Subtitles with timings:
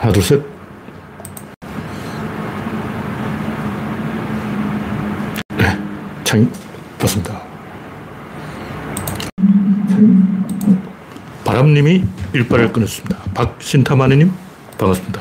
[0.00, 0.42] 하나, 둘, 셋.
[5.58, 5.78] 네,
[6.24, 6.50] 창
[6.98, 7.42] 떴습니다.
[11.44, 12.02] 바람님이
[12.32, 13.18] 일발을 끊었습니다.
[13.34, 14.32] 박신타마니님,
[14.78, 15.20] 반갑습니다.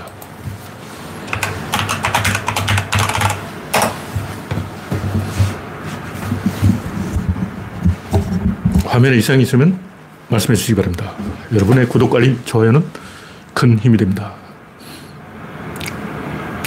[8.85, 9.77] 화면에 이상이 있으면
[10.29, 11.15] 말씀해 주시기 바랍니다.
[11.53, 12.85] 여러분의 구독, 알림, 좋아요는
[13.53, 14.38] 큰 힘이 됩니다.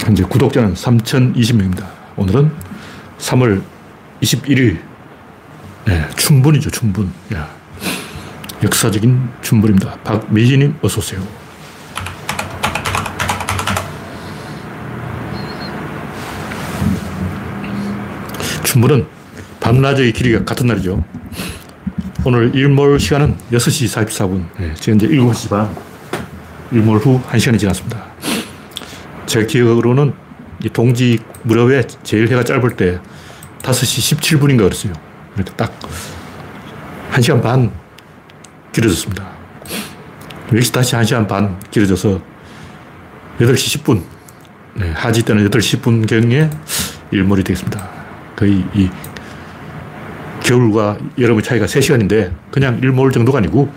[0.03, 1.85] 현재 구독자는 3,020명입니다.
[2.17, 2.51] 오늘은
[3.19, 3.63] 3월
[4.21, 4.79] 21일.
[5.85, 7.09] 네, 춘분이죠, 춘분.
[7.33, 7.49] 야,
[8.61, 9.99] 역사적인 춘분입니다.
[10.03, 11.25] 박미진님, 어서오세요.
[18.63, 19.05] 춘분은
[19.61, 21.03] 밤낮의 길이가 같은 날이죠.
[22.25, 24.45] 오늘 일몰 시간은 6시 44분.
[24.59, 25.73] 네, 지금 이제 7시 반.
[26.71, 28.12] 일몰 후 1시간이 지났습니다.
[29.33, 30.13] 제 기억으로는
[30.73, 32.99] 동지 무렵에 제일 해가 짧을 때
[33.63, 34.93] 5시 17분인가 그랬어요.
[35.35, 35.73] 이렇게 딱
[37.13, 37.71] 1시간 반
[38.71, 39.27] 길어졌습니다.
[40.51, 42.21] 여기서 다시 1시간 반 길어져서
[43.39, 44.03] 8시 10분.
[44.75, 46.55] 네, 하지 때는 8시 10분경에
[47.09, 47.89] 일몰이 되겠습니다.
[48.35, 48.87] 거의 이
[50.43, 53.73] 겨울과 여름의 차이가 3시간인데 그냥 일몰 정도가 아니고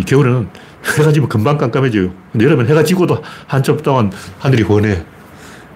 [0.00, 0.48] 이 겨울에는
[0.98, 2.10] 해가 지면 금방 깜깜해져요.
[2.32, 5.04] 근데 여름엔 해가 지고도 한참 동안 하늘이 훤해.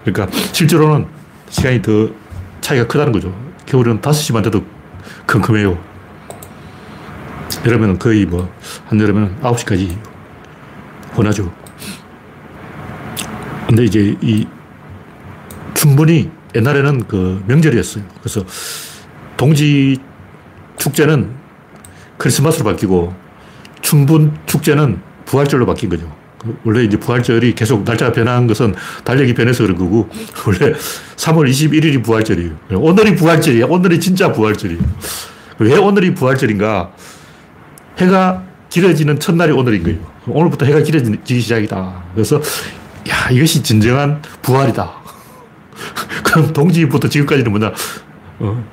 [0.03, 1.07] 그러니까 실제로는
[1.51, 2.09] 시간이 더
[2.63, 3.35] 차이가 크다는 거죠.
[3.67, 4.65] 겨울에는 5시만 돼도
[5.27, 5.79] 컴컴해요.
[7.67, 8.51] 여름에는 거의 뭐,
[8.87, 9.95] 한여름에는 9시까지
[11.17, 11.53] 훤하죠.
[13.67, 14.47] 근데 이제 이
[15.75, 18.05] 춘분이 옛날에는 그 명절이었어요.
[18.21, 18.43] 그래서
[19.37, 19.99] 동지
[20.79, 21.35] 축제는
[22.17, 23.24] 크리스마스로 바뀌고
[23.85, 26.11] 춘분 축제는 부활절로 바뀐 거죠.
[26.65, 30.09] 원래 이제 부활절이 계속 날짜가 변한 것은 달력이 변해서 그런 거고,
[30.47, 30.73] 원래
[31.17, 32.53] 3월 21일이 부활절이에요.
[32.73, 33.67] 오늘이 부활절이야.
[33.67, 34.81] 오늘이 진짜 부활절이에요.
[35.59, 36.93] 왜 오늘이 부활절인가?
[37.99, 39.99] 해가 길어지는 첫날이 오늘인 거예요.
[40.27, 42.05] 오늘부터 해가 길어지기 시작이다.
[42.15, 42.41] 그래서,
[43.09, 44.93] 야, 이것이 진정한 부활이다.
[46.25, 47.73] 그럼 동지부터 지금까지는 뭐냐,
[48.41, 48.65] 어,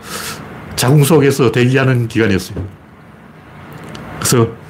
[0.75, 2.66] 자궁 속에서 대기하는 기간이었어요.
[4.19, 4.60] 그래서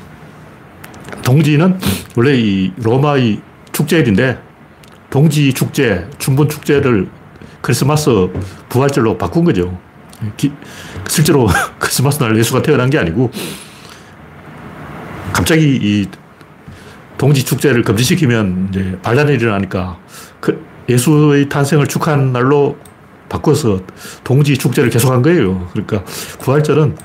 [1.24, 1.80] 동지는
[2.16, 4.40] 원래 이 로마의 축제일인데
[5.10, 7.10] 동지 축제, 춘분 축제를
[7.62, 8.10] 크리스마스
[8.70, 9.78] 부활절로 바꾼 거죠.
[10.38, 10.52] 기,
[11.08, 11.48] 실제로
[11.80, 13.32] 크리스마스 날 예수가 태어난 게 아니고
[15.34, 16.08] 갑자기 이
[17.18, 20.00] 동지 축제를 금지시키면 이제 반란이 일어나니까
[20.40, 22.78] 그 예수의 탄생을 축하하는 날로
[23.30, 23.80] 바꿔서
[24.24, 25.68] 동지 축제를 계속한 거예요.
[25.72, 26.04] 그러니까
[26.40, 26.98] 부활절은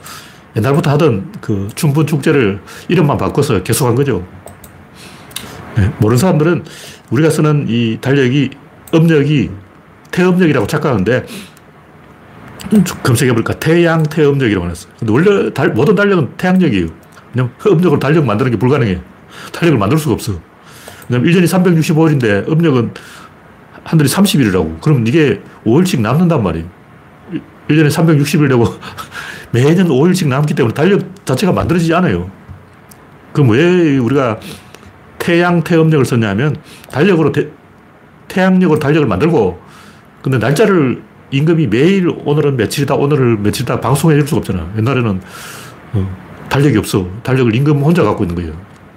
[0.57, 4.27] 옛날부터 하던 그 춘분 축제를 이름만 바꿔서 계속한 거죠.
[5.77, 6.65] 네, 모르는 사람들은
[7.11, 8.51] 우리가 쓰는 이 달력이
[8.95, 9.51] 음력이
[10.11, 11.27] 태음력이라고 착각하는데
[13.03, 14.93] 검색해보니까 태양 태음력이라고 했어요.
[14.99, 16.87] 근데 원래 달, 모든 달력은 태양력이에요.
[17.35, 19.01] 왜냐면 음력으로 달력 만드는 게 불가능해.
[19.53, 20.41] 달력을 만들 수가 없어.
[21.09, 22.95] 왜냐면 1년이 365일인데 음력은
[23.85, 24.81] 한 달이 30일이라고.
[24.81, 26.67] 그럼 이게 5일씩 남는단 말이에요.
[27.69, 28.65] 1년에 360일 되고
[29.53, 32.31] 매년 5일씩 남기 때문에 달력 자체가 만들어지지 않아요.
[33.33, 34.41] 그럼 왜 우리가
[35.19, 36.57] 태양 태음력을 썼냐면
[36.91, 37.49] 달력으로 태,
[38.29, 39.61] 태양력으로 달력을 만들고
[40.23, 44.73] 근데 날짜를 임금이 매일 오늘은 며칠이다 오늘은 며칠이다 방송해 줄 수가 없잖아.
[44.79, 45.21] 옛날에는
[45.95, 46.17] 어,
[46.49, 47.09] 달력이 없어.
[47.23, 48.53] 달력을 임금 혼자 갖고 있는 거예요.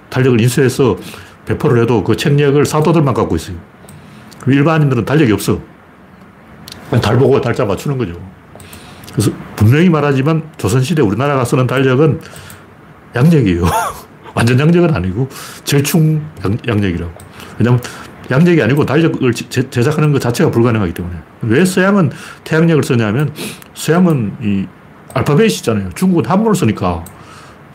[0.08, 0.96] 달력을 인수해서
[1.46, 3.56] 배포를 해도 그 책력을 사도들만 갖고 있어요.
[4.46, 5.60] 일반인들은 달력이 없어.
[7.02, 8.14] 달 보고 달자 맞추는 거죠.
[9.12, 12.20] 그래서 분명히 말하지만 조선시대 우리나라가 쓰는 달력은
[13.14, 13.64] 양력이에요.
[14.34, 15.28] 완전 양력은 아니고
[15.64, 17.12] 절충 양, 력이라고
[17.58, 17.82] 왜냐하면
[18.30, 21.16] 양력이 아니고 달력을 제 작하는 것 자체가 불가능하기 때문에.
[21.42, 22.10] 왜 서양은
[22.44, 23.34] 태양력을 쓰냐면
[23.74, 24.66] 서양은 이
[25.14, 25.90] 알파벳이잖아요.
[25.94, 27.04] 중국은 한문을 쓰니까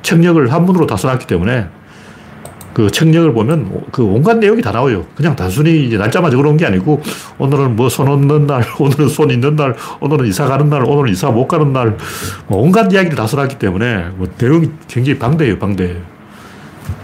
[0.02, 1.68] 책력을 한문으로 다 써놨기 때문에
[2.76, 5.06] 그 책력을 보면 그 온갖 내용이 다 나와요.
[5.16, 7.02] 그냥 단순히 이제 날짜만 적어 놓은 게 아니고
[7.38, 11.32] 오늘은 뭐 손 없는 날, 오늘은 손 있는 날, 오늘은 이사 가는 날, 오늘은 이사
[11.32, 11.98] 못 가는 날,
[12.48, 15.96] 뭐 온갖 이야기를 다 써놨기 때문에 뭐 내용이 굉장히 방대해요, 방대.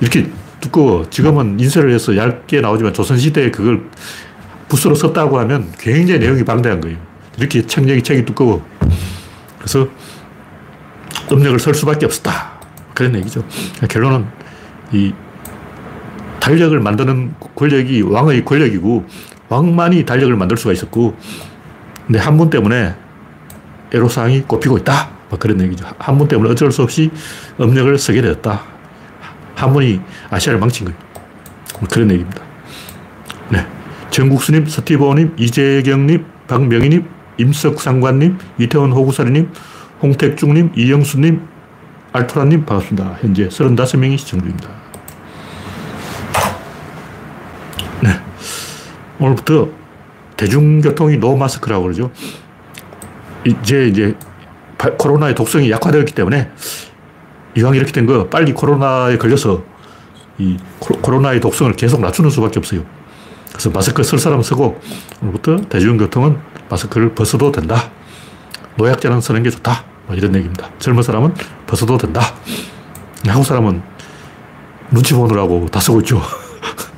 [0.01, 0.29] 이렇게
[0.59, 1.09] 두꺼워.
[1.09, 3.81] 지금은 인쇄를 해서 얇게 나오지만 조선시대에 그걸
[4.67, 6.97] 붓으로 썼다고 하면 굉장히 내용이 방대한 거예요.
[7.37, 8.61] 이렇게 책력이 책이 두꺼워.
[9.57, 9.87] 그래서
[11.31, 12.59] 음력을 쓸 수밖에 없었다.
[12.93, 13.41] 그런 얘기죠.
[13.89, 14.25] 결론은
[14.91, 15.13] 이
[16.41, 19.05] 달력을 만드는 권력이 왕의 권력이고
[19.47, 21.15] 왕만이 달력을 만들 수가 있었고
[22.07, 22.93] 근데 한문 때문에
[23.93, 25.09] 애로사항이 꼽히고 있다.
[25.29, 25.85] 뭐 그런 얘기죠.
[25.97, 27.09] 한문 때문에 어쩔 수 없이
[27.59, 28.61] 음력을 쓰게 되었다.
[29.55, 30.99] 한문이 아시아를 망친 거예요.
[31.79, 32.41] 뭐 그런 얘기입니다.
[33.49, 33.65] 네.
[34.09, 37.05] 정국수님, 서티보님, 이재경님, 박명희님,
[37.37, 39.51] 임석상관님, 이태원 호구사리님,
[40.01, 41.47] 홍택중님, 이영수님,
[42.13, 43.17] 알토라님 반갑습니다.
[43.21, 44.80] 현재 35명이 시청 중입니다.
[49.21, 49.69] 오늘부터
[50.35, 52.11] 대중교통이 노 마스크라고 그러죠.
[53.45, 54.15] 이제 이제
[54.97, 56.49] 코로나의 독성이 약화되었기 때문에
[57.55, 59.63] 이왕 이렇게 된 거 빨리 코로나에 걸려서
[60.39, 62.83] 이 코로나의 독성을 계속 낮추는 수밖에 없어요.
[63.49, 64.79] 그래서 마스크 쓸 사람 쓰고
[65.21, 66.39] 오늘부터 대중교통은
[66.69, 67.91] 마스크를 벗어도 된다.
[68.77, 69.83] 노약자는 쓰는 게 좋다.
[70.07, 70.69] 뭐 이런 얘기입니다.
[70.79, 71.35] 젊은 사람은
[71.67, 72.21] 벗어도 된다.
[73.27, 73.83] 한국 사람은
[74.89, 76.21] 눈치 보느라고 다 쓰고 있죠.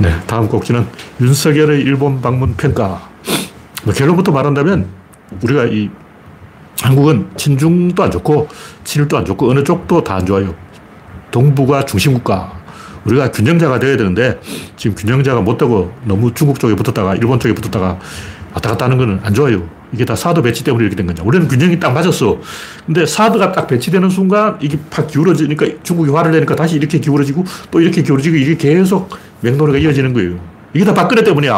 [0.00, 0.86] 네, 다음 곡지는
[1.20, 3.08] 윤석열의 일본 방문 평가.
[3.84, 4.86] 뭐 결론부터 말한다면
[5.42, 5.90] 우리가 이
[6.80, 8.48] 한국은 친중도 안 좋고
[8.84, 10.54] 친일도 안 좋고 어느 쪽도 다 안 좋아요.
[11.30, 12.60] 동북아 중심국가.
[13.04, 14.38] 우리가 균형자가 되어야 되는데
[14.76, 17.98] 지금 균형자가 못 되고 너무 중국 쪽에 붙었다가 일본 쪽에 붙었다가
[18.52, 19.62] 왔다 갔다 하는 거는 안 좋아요.
[19.92, 21.22] 이게 다 사드 배치 때문에 이렇게 된 거냐.
[21.24, 22.38] 우리는 균형이 딱 맞았어.
[22.86, 27.80] 근데 사드가 딱 배치되는 순간 이게 팍 기울어지니까 중국이 화를 내니까 다시 이렇게 기울어지고 또
[27.80, 29.10] 이렇게 기울어지고 이게 계속
[29.40, 30.38] 맹노래가 이어지는 거예요.
[30.74, 31.52] 이게 다 박근혜 때문이야.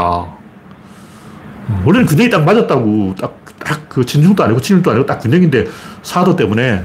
[1.84, 3.14] 원래는 균형이 딱 맞았다고.
[3.20, 5.68] 딱, 딱 그 진중도 아니고 친일도 아니고 딱 균형인데
[6.02, 6.84] 사드 때문에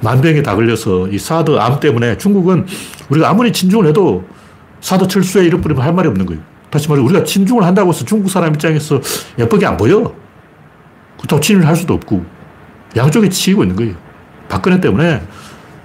[0.00, 2.66] 만병이 다 걸려서 이 사드 암 때문에 중국은
[3.10, 4.24] 우리가 아무리 친중을 해도
[4.80, 6.42] 사드 철수에 이런 뿌리면 할 말이 없는 거예요.
[6.70, 9.00] 다시 말해 우리가 친중을 한다고 해서 중국 사람 입장에서
[9.38, 10.14] 예쁘게 안 보여.
[11.18, 12.24] 그렇다고 친일 할 수도 없고
[12.96, 13.94] 양쪽에 치이고 있는 거예요.
[14.48, 15.22] 박근혜 때문에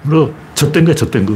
[0.04, 1.36] 뭐 젖된 거야, 젖된 거.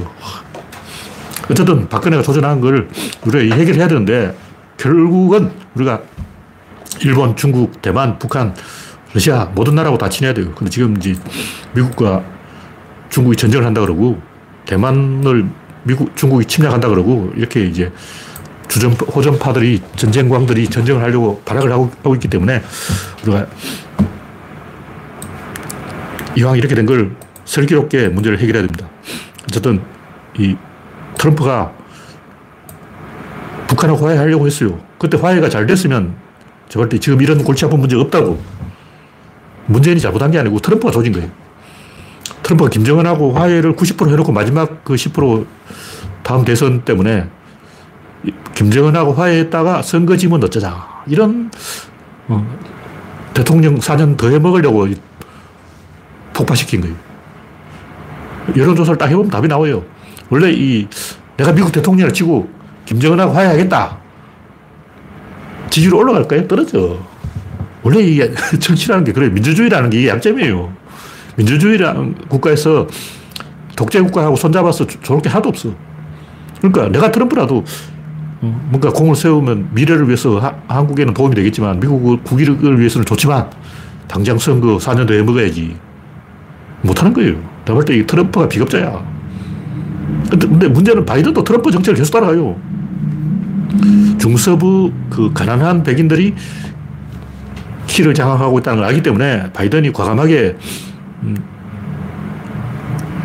[1.50, 2.88] 어쨌든 박근혜가 조전한 걸
[3.26, 4.38] 우리가 해결해야 되는데
[4.78, 6.02] 결국은 우리가
[7.02, 8.56] 일본, 중국, 대만, 북한,
[9.14, 10.52] 러시아 모든 나라하고 다 친해야 돼요.
[10.56, 11.16] 근데 지금 이제
[11.74, 12.24] 미국과
[13.10, 14.20] 중국이 전쟁을 한다 그러고
[14.66, 15.50] 대만을
[15.84, 17.92] 미국, 중국이 침략한다 그러고 이렇게 이제
[18.70, 22.62] 주전, 호전파들이, 전쟁광들이 전쟁을 하려고 발악을 하고, 하고 있기 때문에
[23.24, 23.48] 우리가
[26.38, 28.88] 이왕 이렇게 된 걸 슬기롭게 문제를 해결해야 됩니다.
[29.46, 29.82] 어쨌든
[30.38, 30.56] 이
[31.18, 31.74] 트럼프가
[33.68, 34.80] 북한하고 화해하려고 했어요.
[35.00, 36.16] 그때 화해가 잘 됐으면
[36.70, 38.40] 제가 볼때 지금 이런 골치 아픈 문제가 없다고.
[39.66, 41.30] 문재인이 잘못한 게 아니고 트럼프가 조진 거예요.
[42.44, 45.46] 트럼프가 김정은하고 화해를 90% 해놓고 마지막 그 10%
[46.22, 47.28] 다음 대선 때문에
[48.60, 50.86] 김정은하고 화해했다가 선거 지면 어쩌자.
[51.08, 51.50] 이런
[52.28, 52.46] 어,
[53.34, 54.86] 대통령 4년 더 해먹으려고
[56.34, 56.96] 폭파시킨 거예요.
[58.58, 59.82] 여론조사를 딱 해보면 답이 나와요.
[60.30, 60.86] 원래 이
[61.38, 62.50] 내가 미국 대통령을 치고
[62.86, 63.98] 김정은하고 화해하겠다.
[65.70, 66.46] 지지율 올라갈까요?
[66.50, 67.00] 떨어져.
[67.82, 68.30] 원래 이게
[68.60, 69.32] 정치라는 게 그래요.
[69.32, 70.74] 민주주의라는 게 약점이에요.
[71.38, 72.88] 민주주의라는 국가에서
[73.78, 75.74] 독재 국가하고 손잡아서 좋을 게 하나도 없어.
[76.58, 77.64] 그러니까 내가 트럼프라도 어,
[78.42, 83.50] 뭔가 공을 세우면 미래를 위해서 하, 한국에는 도움이 되겠지만 미국 국익을 위해서는 좋지만
[84.08, 85.76] 당장 선거 4년 더 해먹어야지.
[86.82, 87.36] 못하는 거예요.
[87.66, 89.04] 내가 볼때 트럼프가 비겁자야.
[90.30, 92.56] 근데, 근데 문제는 바이든도 트럼프 정책을 계속 따라가요.
[94.18, 96.34] 중서부 그 가난한 백인들이
[97.88, 100.58] 키를 장악하고 있다는 걸 알기 때문에 바이든이 과감하게
[101.24, 101.36] 음,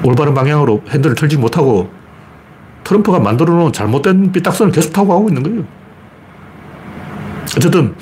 [0.02, 1.90] 올바른 방향으로 핸들을 틀지 못하고
[2.84, 5.64] 트럼프가 만들어 놓은 잘못된 삐딱선을 계속 타고 가고 있는 거예요.
[7.56, 7.94] 어쨌든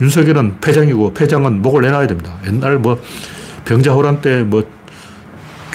[0.00, 2.36] 윤석열은 패장이고 패장은 목을 내놔야 됩니다.
[2.46, 3.00] 옛날 뭐
[3.64, 4.64] 병자호란 때 뭐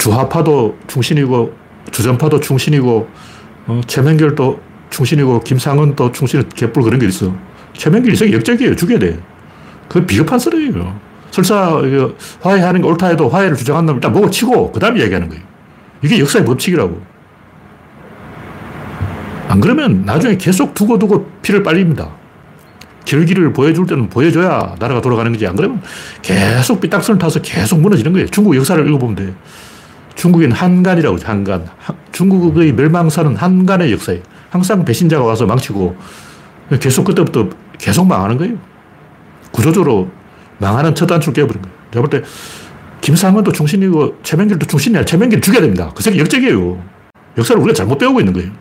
[0.01, 1.53] 주하파도 충신이고
[1.91, 3.07] 주전파도 충신이고
[3.67, 7.33] 어, 최명결도 충신이고 김상은도 충신 개뿔 그런 게 있어.
[7.73, 8.75] 최명길 이상 역적이에요.
[8.75, 9.19] 죽여야 돼.
[9.87, 10.99] 그 비겁한 소리예요.
[11.29, 11.79] 설사
[12.41, 15.43] 화해하는 게 옳다 해도 화해를 주장한 놈 일단 목을 치고 그 다음에 이야기하는 거예요.
[16.01, 16.99] 이게 역사의 법칙이라고.
[19.51, 22.09] 안 그러면 나중에 계속 두고 두고 피를 빨립니다.
[23.03, 25.45] 결기를 보여줄 때는 보여줘야 나라가 돌아가는 거지.
[25.45, 25.81] 안 그러면
[26.21, 28.27] 계속 삐딱선을 타서 계속 무너지는 거예요.
[28.27, 29.33] 중국 역사를 읽어보면 돼.
[30.15, 31.27] 중국엔 한간이라고 하죠.
[31.27, 31.67] 한간.
[32.13, 34.21] 중국의 멸망사는 한간의 역사예요.
[34.49, 35.97] 항상 배신자가 와서 망치고
[36.79, 38.55] 계속 그때부터 계속 망하는 거예요.
[39.51, 40.09] 구조적으로
[40.59, 41.75] 망하는 첫 단추를 깨버린 거예요.
[41.93, 42.27] 제가 볼 때
[43.01, 45.03] 김상원도 충신이고 최명길도 충신이야.
[45.03, 45.91] 최명길 죽여야 됩니다.
[45.93, 46.81] 그 새끼 역적이에요.
[47.37, 48.51] 역사를 우리가 잘못 배우고 있는 거예요.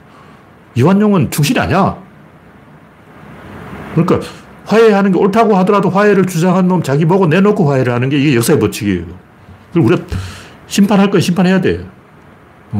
[0.75, 1.97] 이완용은 충신이 아니야.
[3.95, 4.21] 그러니까
[4.67, 8.59] 화해하는 게 옳다고 하더라도 화해를 주장한 놈 자기 보고 내놓고 화해를 하는 게 이게 역사의
[8.61, 9.05] 법칙이에요.
[9.73, 10.05] 그리고 우리가
[10.67, 11.85] 심판할 건 심판해야 돼.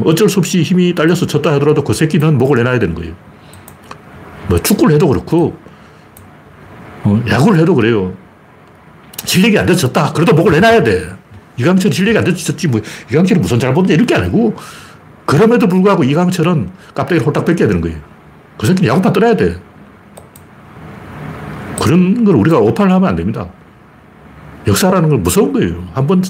[0.05, 3.13] 어쩔 수 없이 힘이 딸려서 졌다 하더라도 그 새끼는 목을 내놔야 되는 거예요.
[4.47, 5.57] 뭐 축구를 해도 그렇고,
[7.03, 8.13] 어, 야구를 해도 그래요.
[9.25, 10.13] 실력이 안 돼서 졌다.
[10.13, 11.09] 그래도 목을 내놔야 돼.
[11.57, 12.69] 이강철이 실력이 안 돼서 졌지.
[12.69, 12.81] 뭐,
[13.11, 14.55] 이강철이 무슨 잘못인지 이렇게 아니고,
[15.31, 17.97] 그럼에도 불구하고 이강철은 깜빡이를 홀딱 뺏겨야 되는 거예요.
[18.57, 19.55] 그 새끼는 야구판 떠나야 돼.
[21.81, 23.47] 그런 걸 우리가 오판을 하면 안 됩니다.
[24.67, 25.87] 역사라는 건 무서운 거예요.
[25.93, 26.21] 한 번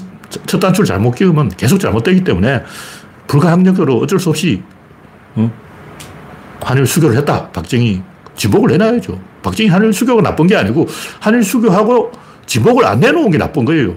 [0.46, 2.62] 첫 단추를 잘못 끼우면 계속 잘못되기 때문에
[3.26, 4.62] 불가항력으로 어쩔 수 없이
[5.34, 5.50] 어?
[6.62, 7.48] 한일 수교를 했다.
[7.50, 8.02] 박정희
[8.34, 9.20] 지목을 내놔야죠.
[9.42, 10.86] 박정희 한일 수교가 나쁜 게 아니고
[11.20, 12.12] 한일 수교하고
[12.46, 13.94] 지목을 안 내놓은 게 나쁜 거예요.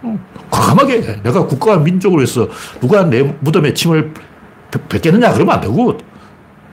[0.00, 0.18] 어,
[0.50, 2.48] 과감하게 내가 국가와 민족을 위해서
[2.80, 4.14] 누가 내 무덤에 침을
[4.88, 5.96] 뱉겠느냐 그러면 안 되고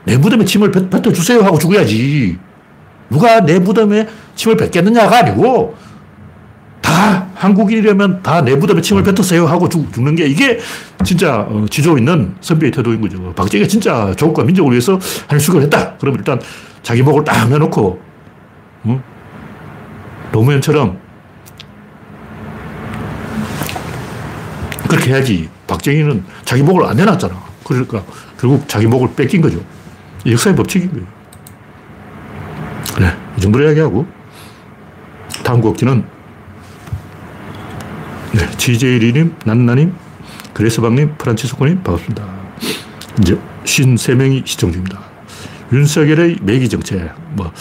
[0.04, 2.38] 내 무덤에 침을 뱉어주세요 하고 죽어야지.
[3.10, 5.76] 누가 내 무덤에 침을 뱉겠느냐가 아니고
[6.82, 10.60] 다 한국인이라면 다 내 무덤에 침을 뱉으세요 하고 죽, 는게 이게
[11.04, 13.34] 진짜 어, 지조 있는 선비의 태도인 거죠.
[13.34, 15.96] 박정희가 진짜 조국과 민족을 위해서 한 수교를 했다.
[15.98, 16.40] 그러면 일단
[16.84, 18.00] 자기 목을 딱 내놓고
[18.88, 19.02] 응?
[20.32, 20.98] 노무현처럼
[24.88, 25.50] 그렇게 해야지.
[25.68, 27.55] 박정희는 자기 목을 안 내놨잖아.
[27.66, 28.04] 그러니까
[28.40, 29.60] 결국 자기 목을 뺏긴 거죠.
[30.26, 31.08] 역사의 법칙인 거예요.
[32.96, 34.06] 그래, 이 정도로 이야기하고
[35.44, 36.06] 다음 곡지는
[38.34, 39.94] 네, GJ리님, 난나님,
[40.54, 42.26] 그레스방님, 프란치스코님, 반갑습니다.
[43.20, 45.00] 이제 53명이 시청 중입니다.
[45.72, 47.52] 윤석열의 매기 정책, 뭐,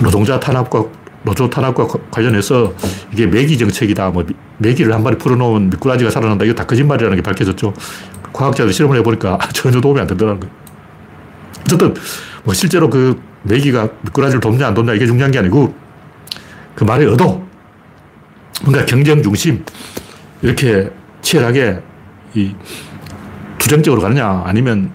[0.00, 0.84] 노동자 탄압과,
[1.22, 2.72] 노조 탄압과 관련해서
[3.12, 4.24] 이게 매기 정책이다, 뭐,
[4.58, 7.74] 매기를 한 마리 풀어놓은 미꾸라지가 살아난다, 이거 다 거짓말이라는 게 밝혀졌죠.
[8.32, 10.54] 과학자들 실험을 해보니까 전혀 도움이 안 된다는 거예요.
[11.62, 11.94] 어쨌든,
[12.44, 15.74] 뭐, 실제로 그 매기가 미꾸라지를 돕냐, 안 돕냐, 이게 중요한 게 아니고,
[16.74, 17.46] 그 말의 의도,
[18.62, 19.64] 뭔가 경쟁 중심,
[20.40, 21.80] 이렇게 치열하게
[22.34, 22.54] 이
[23.58, 24.90] 투쟁적으로 가느냐, 아니면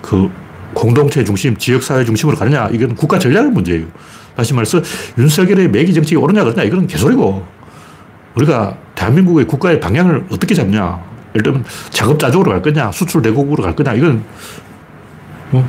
[0.00, 0.30] 그
[0.72, 3.86] 공동체 중심, 지역사회 중심으로 가느냐, 이건 국가 전략의 문제예요.
[4.36, 4.80] 다시 말해서
[5.18, 7.44] 윤석열의 매기 정책이 옳으냐, 그러냐, 이건 개소리고,
[8.34, 11.02] 우리가 대한민국의 국가의 방향을 어떻게 잡냐,
[11.34, 14.24] 예를 들면 자급자족으로 갈 거냐, 수출 대국으로 갈 거냐, 이건
[15.52, 15.68] 어?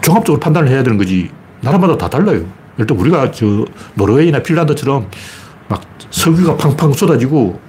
[0.00, 1.30] 종합적으로 판단을 해야 되는 거지.
[1.60, 2.44] 나라마다 다 달라요.
[2.74, 5.08] 예를 들면 우리가 저 노르웨이나 핀란드처럼
[5.68, 7.60] 막 석유가 팡팡 쏟아지고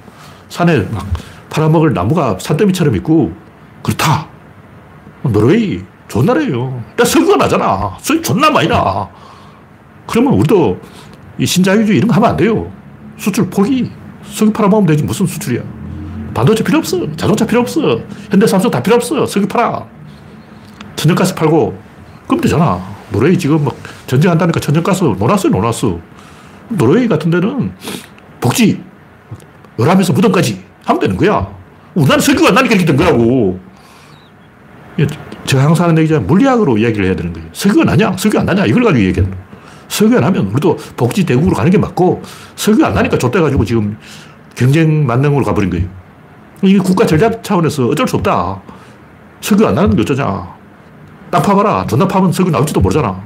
[0.50, 1.06] 산에 막
[1.50, 3.34] 팔아먹을 나무가 산더미처럼 있고
[3.84, 4.28] 그렇다.
[5.24, 6.84] 노르웨이 좋은 나라예요.
[7.00, 7.98] 야, 석유가 나잖아.
[8.00, 9.10] 석유 존나 많이 나.
[10.08, 10.80] 그러면 우리도
[11.38, 12.72] 이 신자유주의 이런 거 하면 안 돼요.
[13.18, 13.92] 수출 포기.
[14.24, 15.04] 석유 팔아먹으면 되지.
[15.04, 15.62] 무슨 수출이야.
[16.34, 17.06] 반도체 필요 없어.
[17.16, 18.00] 자동차 필요 없어.
[18.30, 19.26] 현대 삼성 다 필요 없어.
[19.26, 19.86] 석유 팔아.
[20.96, 21.78] 천연가스 팔고.
[22.28, 22.80] 그럼 되잖아.
[23.12, 23.76] 노르웨이 지금 막
[24.08, 26.00] 전쟁한다니까 천연가스 논았어요, 논았어.
[26.70, 27.74] 노르웨이 같은 데는
[28.40, 28.82] 복지,
[29.78, 31.48] 열하면서 무덤까지 하면 되는 거야.
[31.94, 33.60] 우리나라 석유가 안 나니까 이렇게 된 거라고.
[35.46, 36.26] 제가 항상 하는 얘기잖아요.
[36.28, 37.50] 물리학으로 이야기를 해야 되는 거예요.
[37.52, 38.16] 석유가 나냐?
[38.18, 38.66] 석유 안 나냐?
[38.66, 39.51] 이걸 가지고 얘기하는 거예요.
[39.92, 42.22] 석유가 나면 우리도 복지 대국으로 가는 게 맞고
[42.56, 43.98] 석유가 안 나니까 좆돼가지고 지금
[44.56, 45.88] 경쟁 만능으로 가버린 거예요.
[46.64, 48.62] 이게 국가 전략 차원에서 어쩔 수 없다.
[49.42, 50.56] 석유 안 나는 게 어쩌냐.
[51.30, 51.86] 땅 파봐라.
[51.88, 53.22] 존나 파면 석유 나올지도 모르잖아.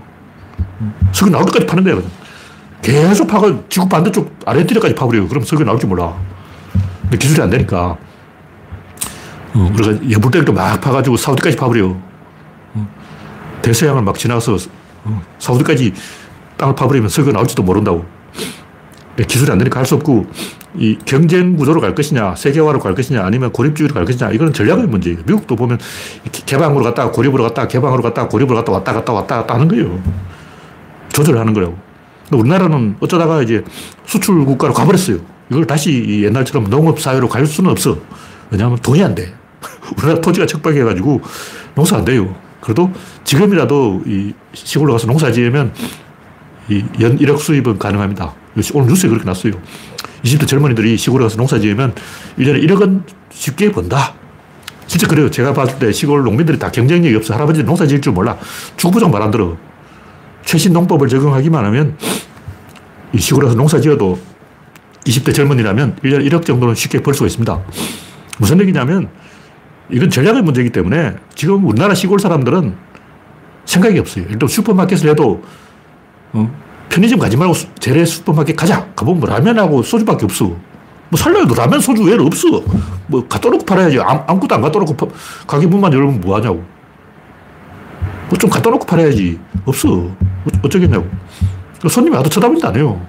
[1.12, 2.02] 석유 나올 때까지 파는 거야.
[2.82, 5.28] 계속 파고 지구 반대쪽 아르헨티나까지 파버려요.
[5.28, 6.16] 그럼 석유 나올지 몰라.
[7.04, 7.96] 근데 기술이 안 되니까.
[9.54, 11.96] 어, 우리가 여불대를 막 파가지고 사우디까지 파버려.
[12.74, 12.88] 어,
[13.62, 14.58] 대서양을 막 지나서
[15.04, 15.94] 어, 사우디까지
[16.58, 18.06] 땅을 파버리면 석유 나올지도 모른다고.
[19.28, 20.26] 기술이 안 되니까 할 수 없고,
[20.78, 25.20] 이 경쟁 구조로 갈 것이냐, 세계화로 갈 것이냐, 아니면 고립주의로 갈 것이냐, 이거는 전략의 문제예요.
[25.26, 25.80] 미국도 보면
[26.46, 30.02] 개방으로 갔다가 고립으로 갔다가 개방으로 갔다가 고립으로 갔다 왔다 갔다 왔다 갔다 하는 거예요.
[31.10, 31.78] 조절하는 거라고.
[32.32, 33.64] 우리나라는 어쩌다가 이제
[34.06, 35.18] 수출 국가로 가버렸어요.
[35.50, 37.98] 이걸 다시 옛날처럼 농업 사회로 갈 수는 없어.
[38.50, 39.34] 왜냐하면 돈이 안 돼.
[39.98, 41.22] 우리나라 토지가 척박해가지고
[41.76, 42.36] 농사 안 돼요.
[42.60, 42.92] 그래도
[43.24, 46.15] 지금이라도 이 시골로 가서 농사 지으면 이
[47.02, 48.34] 연 1억 수입은 가능합니다.
[48.74, 49.54] 오늘 뉴스에 그렇게 났어요.
[50.24, 51.94] 20대 젊은이들이 시골에 가서 농사 지으면
[52.40, 54.16] 1년에 1억은 쉽게 번다.
[54.88, 55.30] 진짜 그래요.
[55.30, 57.34] 제가 봤을 때 시골 농민들이 다 경쟁력이 없어.
[57.34, 58.38] 할아버지 농사 지을 줄 몰라.
[58.78, 59.58] 주구부정 말안 들어.
[60.44, 61.98] 최신 농법을 적용하기만 하면
[63.14, 64.20] 이 시골에서 농사 지어도
[65.06, 67.62] 20대 젊은이라면 1년에 1억 정도는 쉽게 벌 수가 있습니다.
[68.40, 69.10] 무슨 얘기냐면
[69.92, 72.76] 이건 전략의 문제이기 때문에 지금 우리나라 시골 사람들은
[73.66, 74.26] 생각이 없어요.
[74.30, 75.44] 일단 슈퍼마켓을 해도
[76.36, 76.52] 어?
[76.90, 78.86] 편의점 가지 말고 재래 슈퍼마켓 가자.
[78.96, 80.46] 가보면 뭐 라면하고 소주밖에 없어.
[80.46, 82.62] 뭐 살려도 라면 소주 외에는 없어.
[83.08, 84.00] 뭐 갖다 놓고 팔아야지.
[84.00, 85.12] 아무것도 안 갖다 놓고
[85.48, 86.64] 가게 문만 열면 뭐 하냐고.
[88.30, 89.40] 뭐 좀 갖다 놓고 팔아야지.
[89.66, 90.10] 없어.
[90.64, 91.08] 어쩌겠냐고.
[91.90, 93.00] 손님이 와도 쳐다보지도 않아요.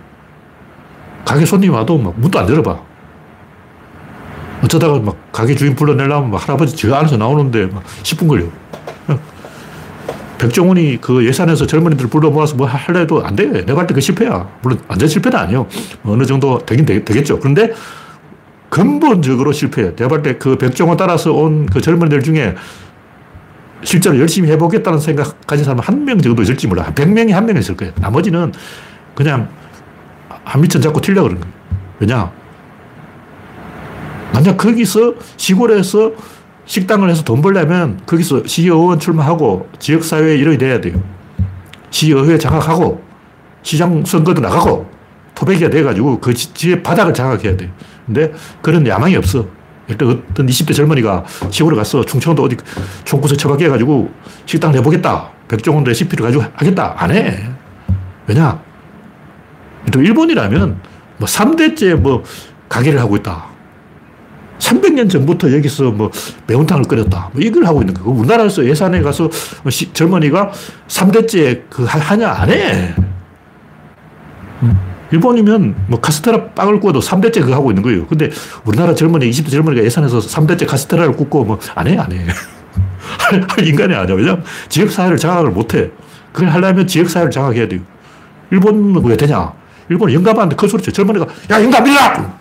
[1.24, 2.78] 가게 손님이 와도 막 문도 안 열어봐.
[4.64, 8.44] 어쩌다가 막 가게 주인 불러내려면 막 할아버지 저 안에서 나오는데 막 10분 걸려.
[10.38, 13.46] 백종원이 그 예산에서 젊은이들 불러 모아서 뭐 할래 해도 안 돼.
[13.64, 14.48] 내가 할때그 실패야.
[14.62, 15.66] 물론 완전 실패는 아니에요.
[16.04, 17.72] 어느 정도 되긴 되, 겠죠 그런데
[18.68, 19.94] 근본적으로 실패해.
[19.96, 22.54] 내가 볼 때 그 백종원 따라서 온 그 젊은이들 중에
[23.82, 26.92] 실제로 열심히 해보겠다는 생각 가진 사람은 한 명 정도 있을지 몰라.
[26.94, 27.92] 100명이 한 명 있을 거예요.
[28.00, 28.52] 나머지는
[29.14, 29.48] 그냥
[30.44, 31.54] 한 미천 잡고 튀려 그런 거예요.
[32.00, 32.30] 왜냐?
[34.32, 36.12] 만약 거기서 시골에서
[36.66, 41.02] 식당을 해서 돈 벌려면 거기서 시의원 출마하고 지역사회에 일원이 돼야 돼요.
[41.90, 43.02] 시의회 장악하고
[43.62, 44.88] 시장 선거도 나가고
[45.34, 47.70] 토백이가 돼가지고 그 지의 바닥을 장악해야 돼요.
[48.04, 48.32] 근데
[48.62, 49.46] 그런 야망이 없어.
[49.88, 52.56] 일단 어떤 20대 젊은이가 시골에 가서 충청도 어디
[53.04, 54.10] 총구석 처박게 해가지고
[54.44, 55.30] 식당 내보겠다.
[55.48, 56.94] 백종원 레시피를 가지고 하겠다.
[56.96, 57.48] 안 해.
[58.26, 58.60] 왜냐?
[59.92, 60.80] 또 일본이라면
[61.18, 62.24] 뭐 3대째 뭐
[62.68, 63.55] 가게를 하고 있다.
[64.58, 66.10] 300년 전부터 여기서 뭐
[66.46, 67.30] 매운탕을 끓였다.
[67.32, 68.12] 뭐 이걸 하고 있는 거고.
[68.12, 69.30] 우리나라에서 예산에 가서
[69.68, 70.52] 시, 젊은이가
[70.88, 72.30] 3대째 그 하냐?
[72.30, 72.94] 안 해.
[75.12, 78.06] 일본이면 뭐 카스테라 빵을 구워도 3대째 그거 하고 있는 거예요.
[78.06, 78.30] 근데
[78.64, 82.26] 우리나라 젊은이, 20대 젊은이가 예산에서 3대째 카스테라를 굽고 뭐 안 해, 안 해.
[83.20, 84.14] 할, 할 인간이 아니야.
[84.16, 85.90] 왜냐면 지역사회를 장악을 못 해.
[86.32, 87.80] 그걸 하려면 지역사회를 장악해야 돼요.
[88.50, 89.52] 일본은 왜 되냐?
[89.88, 90.90] 일본은 영감하는데 큰 소리 쳐.
[90.90, 92.38] 젊은이가, 야, 영감 밀라!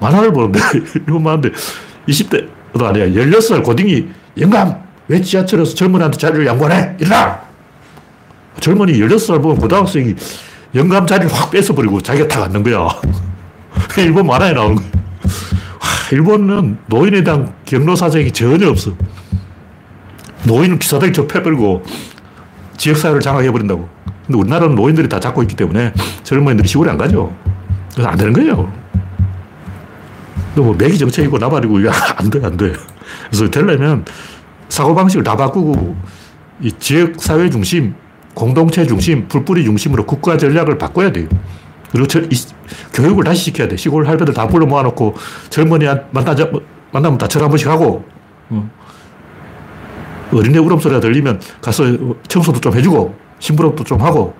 [0.00, 0.60] 만화를 보는데,
[0.94, 1.50] 일본 만화인데,
[2.08, 3.06] 20대도 아니야.
[3.06, 4.08] 16살 고딩이,
[4.40, 4.82] 영감!
[5.08, 6.96] 왜 지하철에서 젊은이한테 자리를 양보해?
[7.00, 7.40] 일라!
[8.60, 10.14] 젊은이 16살 보면 고등학생이
[10.74, 12.88] 영감 자리를 확 뺏어버리고 자기가 탁 앉는 거야.
[13.98, 14.86] 일본 만화에 나오는 거야.
[16.12, 18.92] 일본은 노인에 대한 경로 사정이 전혀 없어.
[20.44, 21.84] 노인은 기사들 접해버리고
[22.76, 23.88] 지역사회를 장악해버린다고.
[24.26, 27.34] 근데 우리나라는 노인들이 다 잡고 있기 때문에 젊은이들이 시골에 안 가죠.
[27.92, 28.72] 그래서 안 되는 거예요.
[30.62, 32.72] 뭐 매기 정책이고 나발이고 이게 안 돼, 안 돼.
[33.30, 34.04] 그래서 되려면
[34.68, 35.96] 사고방식을 다 바꾸고
[36.62, 37.94] 이 지역사회 중심,
[38.34, 41.28] 공동체 중심, 풀뿌리 중심으로 국가 전략을 바꿔야 돼요.
[41.92, 42.28] 그리고 저, 이,
[42.94, 43.76] 교육을 다시 시켜야 돼.
[43.76, 45.14] 시골 할배들 다 불러 모아놓고
[45.50, 46.50] 젊은이 만나자,
[46.92, 48.04] 만나면 다 절 한 번씩 하고,
[48.50, 48.70] 어.
[50.32, 51.84] 어린애 울음소리가 들리면 가서
[52.28, 54.34] 청소도 좀 해주고, 심부름도 좀 하고,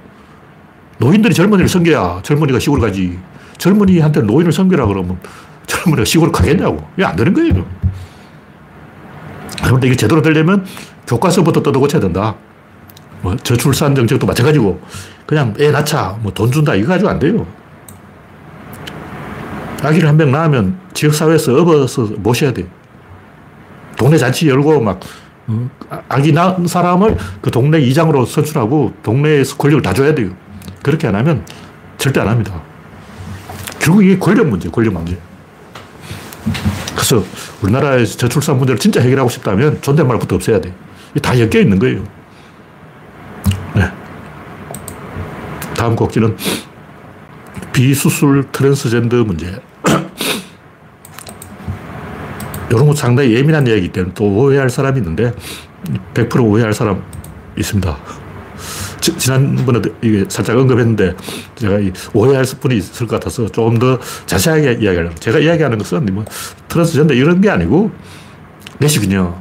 [0.99, 3.19] 노인들이 젊은이를 섬겨야 젊은이가 시골 가지.
[3.59, 5.19] 젊은이한테 노인을 섬겨라 그러면
[5.67, 6.83] 젊은이가 시골 가겠냐고.
[6.97, 7.65] 이게 안 되는 거예요.
[9.65, 10.65] 그런데 이게 제대로 되려면
[11.07, 12.35] 교과서부터 뜯어고쳐야 된다.
[13.23, 14.81] 뭐 저출산 정책도 마찬가지고
[15.27, 17.47] 그냥 애 낳자 뭐 돈 준다 이거 가지고 안 돼요.
[19.83, 22.67] 아기를 한 명 낳으면 지역사회에서 업어서 모셔야 돼.
[23.97, 25.01] 동네 잔치 열고 막
[25.49, 25.69] 어,
[26.09, 30.31] 아기 낳은 사람을 그 동네 이장으로 선출하고 동네에서 권력을 다 줘야 돼요.
[30.83, 31.45] 그렇게 안 하면
[31.99, 32.61] 절대 안 합니다.
[33.79, 35.17] 결국 이게 권력 문제, 권력 문제.
[36.95, 37.25] 그래서
[37.63, 40.73] 우리나라에서 저출산 문제를 진짜 해결하고 싶다면 존댓말부터 없애야 돼.
[41.23, 42.03] 다 엮여 있는 거예요.
[43.75, 43.91] 네.
[45.77, 46.37] 다음 곡지는
[47.73, 49.61] 비수술 트랜스젠더 문제.
[52.71, 55.33] 이런 거 상당히 예민한 이야기이기 때문에 또 오해할 사람이 있는데
[56.15, 57.03] 100% 오해할 사람
[57.57, 58.26] 있습니다.
[59.07, 59.81] 지, 지난번에
[60.29, 61.15] 살짝 언급했는데
[61.55, 61.79] 제가
[62.13, 65.15] 오해할 분이 있을 것 같아서 좀더 자세하게 이야기하려고.
[65.15, 66.25] 제가 이야기하는 것은 뭐
[66.67, 67.93] 트랜스젠더 이런 게 아니고
[68.79, 69.39] 내시군요.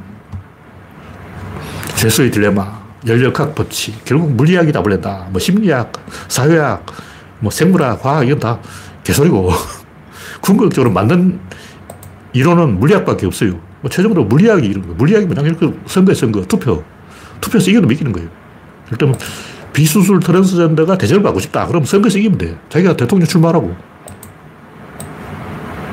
[1.96, 5.30] 죄수의 딜레마, 연력학 법칙, 결국 물리학이 답을 낸다.
[5.32, 5.94] 뭐 심리학,
[6.28, 6.86] 사회학,
[7.40, 8.60] 뭐 생물학, 과학 이건 다
[9.04, 9.50] 개소리고
[10.42, 11.40] 궁극적으로 만든
[12.34, 13.60] 이론은 물리학밖에 없어요.
[13.82, 14.94] 뭐 최종적으로 물리학이 이런 거.
[14.94, 16.84] 물리학이 뭐냐 이렇게 선거에 선거, 투표.
[17.42, 18.30] 투표에서 이겨도 이기는 거예요.
[18.92, 19.16] 일단
[19.76, 21.68] 비수술 트랜스젠더가 대접을 받고 싶다.
[21.68, 22.58] 그럼 선거에서 이기면 돼.
[22.70, 23.76] 자기가 대통령 출마하라고.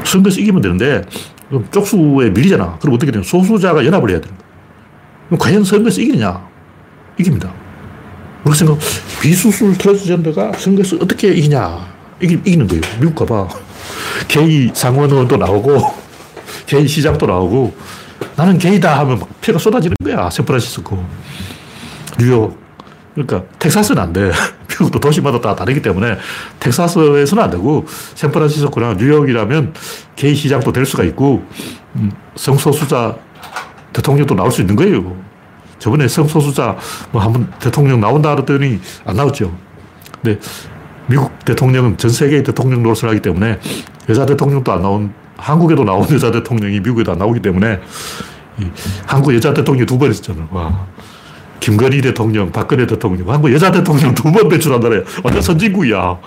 [0.04, 1.02] 선거에서 이기면 되는데
[1.48, 2.78] 그럼 쪽수에 밀리잖아.
[2.78, 3.24] 그럼 어떻게 되냐.
[3.24, 5.38] 소수자가 연합을 해야 되는 거야.
[5.38, 6.48] 과연 선거에서 이기느냐?
[7.18, 7.52] 이깁니다.
[8.44, 8.78] 우리가 생각,
[9.20, 11.92] 비수술 트랜스젠더가 선거에서 어떻게 이기냐?
[12.20, 12.82] 이기, 이기는 거예요.
[13.00, 13.48] 미국 가봐.
[14.28, 15.92] 게이 상원의원도 나오고,
[16.66, 17.74] 게이 시장도 나오고,
[18.36, 20.30] 나는 게이다 하면 막 표가 쏟아지는 거야.
[20.30, 21.04] 샌프란시스코,
[22.20, 22.61] 뉴욕.
[23.14, 24.30] 그러니까 텍사스는 안 돼.
[24.70, 26.16] 미국도 도시마다 다 다르기 때문에
[26.60, 29.74] 텍사스에서는 안 되고 샌프란시스코나 뉴욕이라면
[30.16, 31.44] 게이 시장도 될 수가 있고
[31.96, 33.16] 음, 성소수자
[33.92, 35.16] 대통령도 나올 수 있는 거예요.
[35.78, 36.76] 저번에 성소수자
[37.10, 39.52] 뭐 한번 대통령 나온다 그랬더니 안 나왔죠.
[40.22, 40.40] 근데
[41.06, 43.58] 미국 대통령은 전 세계의 대통령 노릇을 하기 때문에
[44.08, 47.80] 여자 대통령도 안 나온, 한국에도 나온 여자 대통령이 미국에도 안 나오기 때문에
[49.06, 50.48] 한국 여자 대통령이 두 번 있었잖아요.
[50.52, 50.86] 와.
[51.62, 55.02] 김건희 대통령, 박근혜 대통령, 한국 여자 대통령 두 번 배출한 나라야.
[55.22, 56.18] 완전 선진국이야.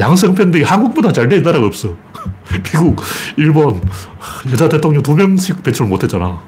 [0.00, 1.94] 양성편등이 한국보다 잘 된 나라가 없어.
[2.64, 3.00] 미국,
[3.36, 3.80] 일본,
[4.50, 6.40] 여자 대통령 두 명씩 배출 못 했잖아.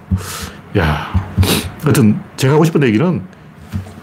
[0.76, 1.12] 야.
[1.84, 3.22] 하여튼, 제가 하고 싶은 얘기는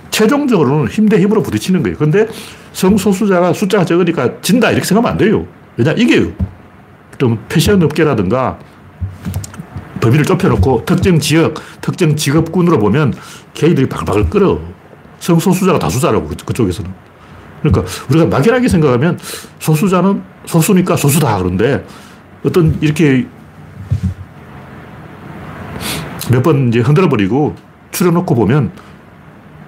[0.10, 1.98] 최종적으로는 힘 대 힘으로 부딪히는 거예요.
[1.98, 2.28] 근데
[2.72, 4.72] 성소수자가 숫자가 적으니까 진다.
[4.72, 5.46] 이렇게 생각하면 안 돼요.
[5.76, 6.32] 왜냐, 이겨요.
[7.18, 8.58] 좀 패션 업계라든가
[10.02, 13.14] 범위를 좁혀놓고 특정 지역, 특정 직업군으로 보면
[13.54, 14.60] 개이들이 바글바글 끓어.
[15.20, 16.92] 성소수자가 다수자라고, 그, 그쪽에서는.
[17.62, 19.20] 그러니까 우리가 막연하게 생각하면
[19.60, 21.38] 소수자는 소수니까 소수다.
[21.38, 21.86] 그런데
[22.44, 23.28] 어떤 이렇게
[26.32, 27.56] 몇 번 이제 흔들어버리고
[27.92, 28.72] 추려놓고 보면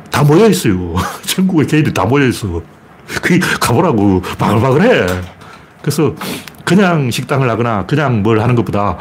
[0.09, 0.95] 다 모여있어요.
[1.25, 2.61] 전국에 개이들이 다 모여있어.
[3.21, 4.21] 그 가보라고.
[4.39, 5.05] 바글바글해.
[5.81, 6.15] 그래서
[6.63, 8.97] 그냥 식당을 하거나 그냥 뭘 하는 것보다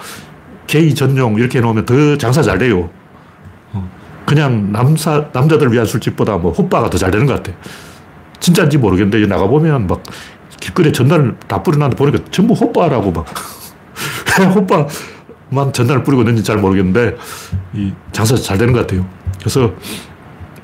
[0.67, 2.91] 게이 전용 이렇게 해놓으면 더 장사 잘 돼요.
[3.73, 3.89] 어,
[4.27, 7.53] 그냥 남사, 남자들 위한 술집보다 뭐 호빠가 더 잘 되는 것 같아.
[8.41, 10.03] 진짜인지 모르겠는데 나가보면 막
[10.61, 13.27] 길거리에 전단을 다 뿌려놨는데 보니까 전부 호빠라고 막.
[14.55, 17.17] 호빠만 전단을 뿌리고 있는지 잘 모르겠는데
[17.75, 19.07] 이 장사 잘 되는 것 같아요.
[19.39, 19.73] 그래서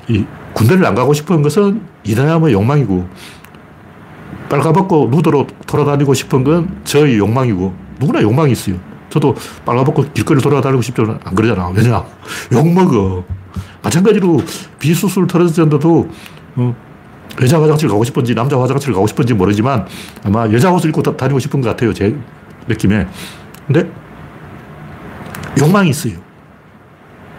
[0.08, 3.06] 이 군대를 안 가고 싶은 것은 이단함의 욕망이고
[4.48, 8.76] 빨가벗고 누더러 돌아다니고 싶은 건 저의 욕망이고 누구나 욕망이 있어요.
[9.10, 11.68] 저도 빨가벗고 길거리 돌아다니고 싶지는 안 그러잖아.
[11.68, 12.04] 왜냐?
[12.52, 13.24] 욕먹어.
[13.82, 14.40] 마찬가지로
[14.78, 16.08] 비수술 트랜스젠더도
[16.56, 16.76] 어,
[17.40, 19.86] 여자 화장실 가고 싶은지 남자 화장실 가고 싶은지 모르지만
[20.24, 21.92] 아마 여자 옷을 입고 다니고 싶은 것 같아요.
[21.94, 22.16] 제
[22.66, 23.06] 느낌에.
[23.66, 23.90] 근데
[25.58, 26.14] 욕망이 있어요.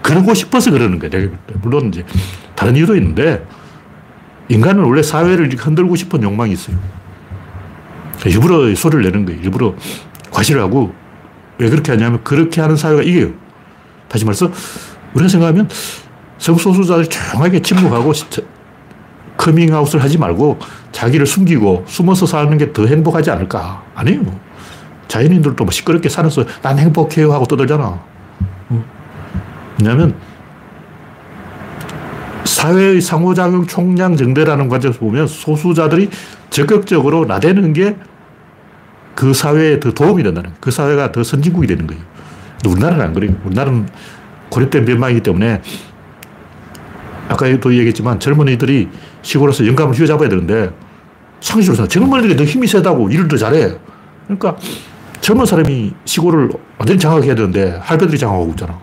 [0.01, 1.29] 그러고 싶어서 그러는 거예요.
[1.61, 2.03] 물론 이제
[2.55, 3.45] 다른 이유도 있는데
[4.47, 6.77] 인간은 원래 사회를 흔들고 싶은 욕망이 있어요.
[8.25, 9.41] 일부러 소리를 내는 거예요.
[9.41, 9.75] 일부러
[10.31, 10.93] 과시를 하고
[11.59, 13.31] 왜 그렇게 하냐면 그렇게 하는 사회가 이겨요.
[14.07, 14.51] 다시 말해서
[15.13, 15.69] 우리가 생각하면
[16.37, 18.13] 성소수자들 조용하게 침묵하고
[19.37, 20.59] 커밍아웃을 하지 말고
[20.91, 23.83] 자기를 숨기고 숨어서 사는 게 더 행복하지 않을까?
[23.95, 24.39] 아니에요.
[25.07, 27.99] 자연인들도 뭐 시끄럽게 살아서 난 행복해요 하고 떠들잖아.
[29.79, 30.15] 왜냐하면
[32.45, 36.09] 사회의 상호작용 총량 증대라는 관점에서 보면 소수자들이
[36.49, 37.95] 적극적으로 나대는 게
[39.19, 42.01] 그 사회에 더 도움이 된다는 그 사회가 더 선진국이 되는 거예요.
[42.53, 43.35] 근데 우리나라는 안 그래요.
[43.43, 43.89] 우리나라는
[44.49, 45.61] 고립된 면망이기 때문에
[47.27, 48.87] 아까도 얘기했지만 젊은이들이
[49.21, 50.71] 시골에서 영감을 휘어잡아야 되는데
[51.41, 53.75] 상식으로 젊은이들이 더 힘이 세다고 일을 더 잘해.
[54.23, 54.55] 그러니까
[55.19, 58.79] 젊은 사람이 시골을 완전히 장악해야 되는데 할배들이 장악하고 있잖아.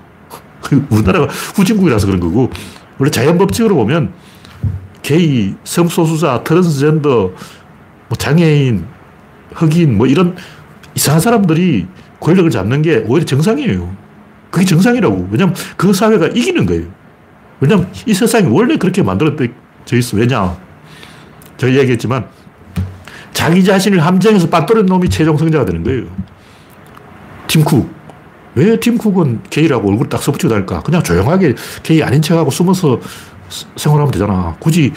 [0.90, 2.50] 우리나라가 후진국이라서 그런 거고
[2.98, 4.12] 원래 자연법칙으로 보면
[5.00, 8.95] 게이, 성소수자, 트랜스젠더, 뭐 장애인,
[9.56, 10.36] 흑인 뭐 이런
[10.94, 11.86] 이상한 사람들이
[12.20, 13.96] 권력을 잡는 게 오히려 정상이에요.
[14.50, 15.28] 그게 정상이라고.
[15.30, 16.84] 왜냐면 그 사회가 이기는 거예요.
[17.60, 19.48] 왜냐면 이 세상이 원래 그렇게 만들어져
[19.92, 20.16] 있어.
[20.16, 20.56] 왜냐?
[21.56, 22.26] 제가 얘기했지만
[23.32, 26.04] 자기 자신을 함정에서 빠뜨린 놈이 최종 승자가 되는 거예요.
[27.46, 27.96] 팀쿡.
[28.54, 30.80] 왜 팀쿡은 게이라고 얼굴 딱 써붙이고 다닐까?
[30.82, 32.98] 그냥 조용하게 게이 아닌 척하고 숨어서
[33.76, 34.56] 생활하면 되잖아.
[34.58, 34.92] 굳이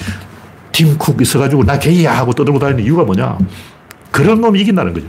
[0.71, 3.37] 팀쿡 있어가지고 나 게이야 하고 떠들고 다니는 이유가 뭐냐?
[4.11, 5.07] 그런 놈이 이긴다는 거죠.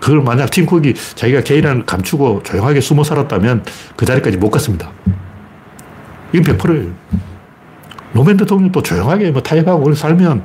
[0.00, 3.64] 그걸 만약 팀쿡이 자기가 게이라는 걸 감추고 조용하게 숨어 살았다면
[3.96, 4.90] 그 자리까지 못 갔습니다.
[6.32, 6.92] 이건 100%예요.
[8.12, 10.44] 노무현 대통령도 조용하게 뭐 타협하고 살면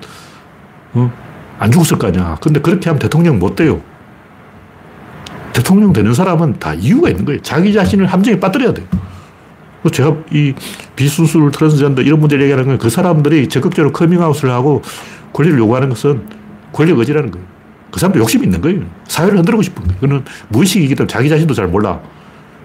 [0.93, 1.11] 어?
[1.57, 2.37] 안 죽었을 거 아니야.
[2.41, 3.81] 근데 그렇게 하면 대통령 못 돼요.
[5.53, 7.41] 대통령 되는 사람은 다 이유가 있는 거예요.
[7.41, 8.85] 자기 자신을 함정에 빠뜨려야 돼요.
[9.91, 10.53] 제가 이
[10.95, 14.81] 비수술, 트랜스젠더 이런 문제를 얘기하는 건 그 사람들이 적극적으로 커밍아웃을 하고
[15.31, 16.27] 권리를 요구하는 것은
[16.75, 17.47] 권력 의지라는 거예요.
[17.89, 18.81] 그 사람도 욕심이 있는 거예요.
[19.07, 19.99] 사회를 흔들고 싶은 거예요.
[20.01, 22.01] 그는 무의식이기 때문에 자기 자신도 잘 몰라.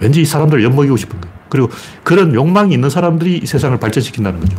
[0.01, 1.37] 왠지 이 사람들을 엿먹이고 싶은 거예요.
[1.49, 1.70] 그리고
[2.03, 4.59] 그런 욕망이 있는 사람들이 이 세상을 발전시킨다는 거죠.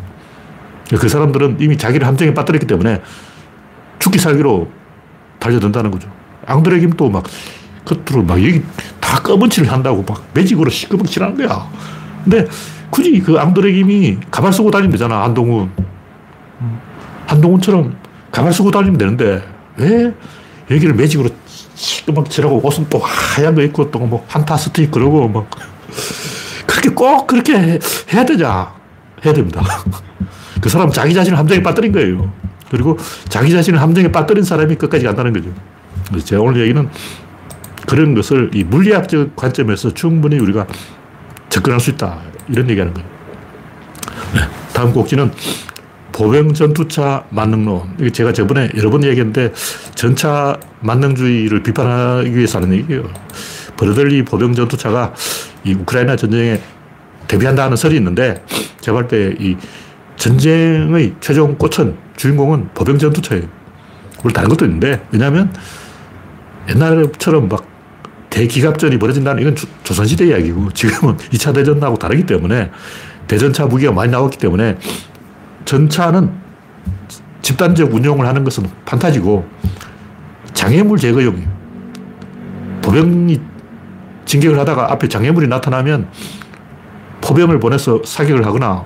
[0.97, 3.01] 그 사람들은 이미 자기를 함정에 빠뜨렸기 때문에
[3.99, 4.69] 죽기 살기로
[5.39, 6.09] 달려든다는 거죠.
[6.45, 7.23] 앙드레 김도 막
[7.83, 8.63] 겉으로 막 여기
[9.01, 11.69] 다 검은 칠을 한다고 막 매직으로 시끄럽게 칠하는 거야.
[12.23, 12.47] 근데
[12.89, 15.71] 굳이 그 앙드레 김이 가발 쓰고 다니면 되잖아, 한동훈.
[17.27, 18.00] 한동훈처럼
[18.31, 19.43] 가발 쓰고 다니면 되는데
[19.77, 20.13] 왜
[20.69, 21.29] 여기를 매직으로
[21.75, 25.49] 시끄럽게 칠하고 옷은 또 하얀 거 입고 또 뭐 한타 스틱 그러고 막
[26.65, 27.79] 그렇게 꼭 그렇게
[28.13, 28.73] 해야 되냐?
[29.25, 29.61] 해야 됩니다.
[30.61, 32.31] 그 사람 자기 자신을 함정에 빠뜨린 거예요.
[32.69, 35.49] 그리고 자기 자신을 함정에 빠뜨린 사람이 끝까지 간다는 거죠.
[36.07, 36.89] 그래서 제가 오늘 얘기는
[37.87, 40.67] 그런 것을 이 물리학적 관점에서 충분히 우리가
[41.49, 42.19] 접근할 수 있다.
[42.47, 43.09] 이런 얘기하는 거예요.
[44.33, 44.39] 네,
[44.73, 45.31] 다음 곡지는
[46.11, 47.95] 보병 전투차 만능론.
[47.99, 49.53] 이게 제가 저번에 여러 번 얘기했는데
[49.95, 53.03] 전차 만능주의를 비판하기 위해서 하는 얘기예요.
[53.77, 55.13] 버르들리 보병 전투차가
[55.63, 56.59] 이 우크라이나 전쟁에
[57.27, 58.43] 대비한다는 설이 있는데
[58.81, 59.55] 제가 볼 때 이
[60.17, 63.43] 전쟁의 최종 꽃은 주인공은 보병 전투차예요.
[64.21, 65.51] 물론 다른 것도 있는데 왜냐하면
[66.69, 67.65] 옛날처럼 막
[68.29, 72.69] 대기갑전이 벌어진다는 이건 조선시대 이야기고 지금은 2차 대전하고 다르기 때문에
[73.27, 74.77] 대전차 무기가 많이 나왔기 때문에
[75.71, 76.29] 전차는
[77.41, 79.47] 집단적 운용을 하는 것은 판타지고
[80.53, 81.47] 장애물 제거용이에요.
[82.81, 83.39] 보병이
[84.25, 86.09] 진격을 하다가 앞에 장애물이 나타나면
[87.21, 88.83] 포병을 보내서 사격을 하거나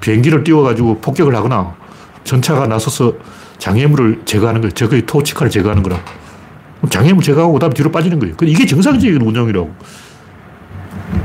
[0.00, 1.74] 비행기를 띄워가지고 폭격을 하거나
[2.22, 3.14] 전차가 나서서
[3.58, 4.72] 장애물을 제거하는 거예요.
[4.74, 6.04] 적의 토치카를 제거하는 거라고.
[6.88, 8.36] 장애물 제거하고 그다음 뒤로 빠지는 거예요.
[8.42, 9.74] 이게 정상적인 운영이라고.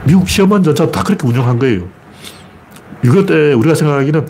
[0.05, 1.87] 미국 시험원 전차도 다 그렇게 운영한 거예요.
[3.03, 4.25] 이것 때 우리가 생각하기는 어,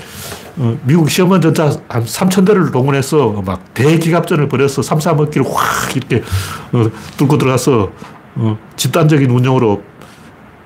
[0.84, 6.24] 미국 시험원 전차 한 3천 대를 동원해서 막 대기갑전을 벌여서 3, 4먹기를 확 이렇게
[6.72, 7.92] 어, 뚫고 들어가서
[8.36, 9.84] 어, 집단적인 운영으로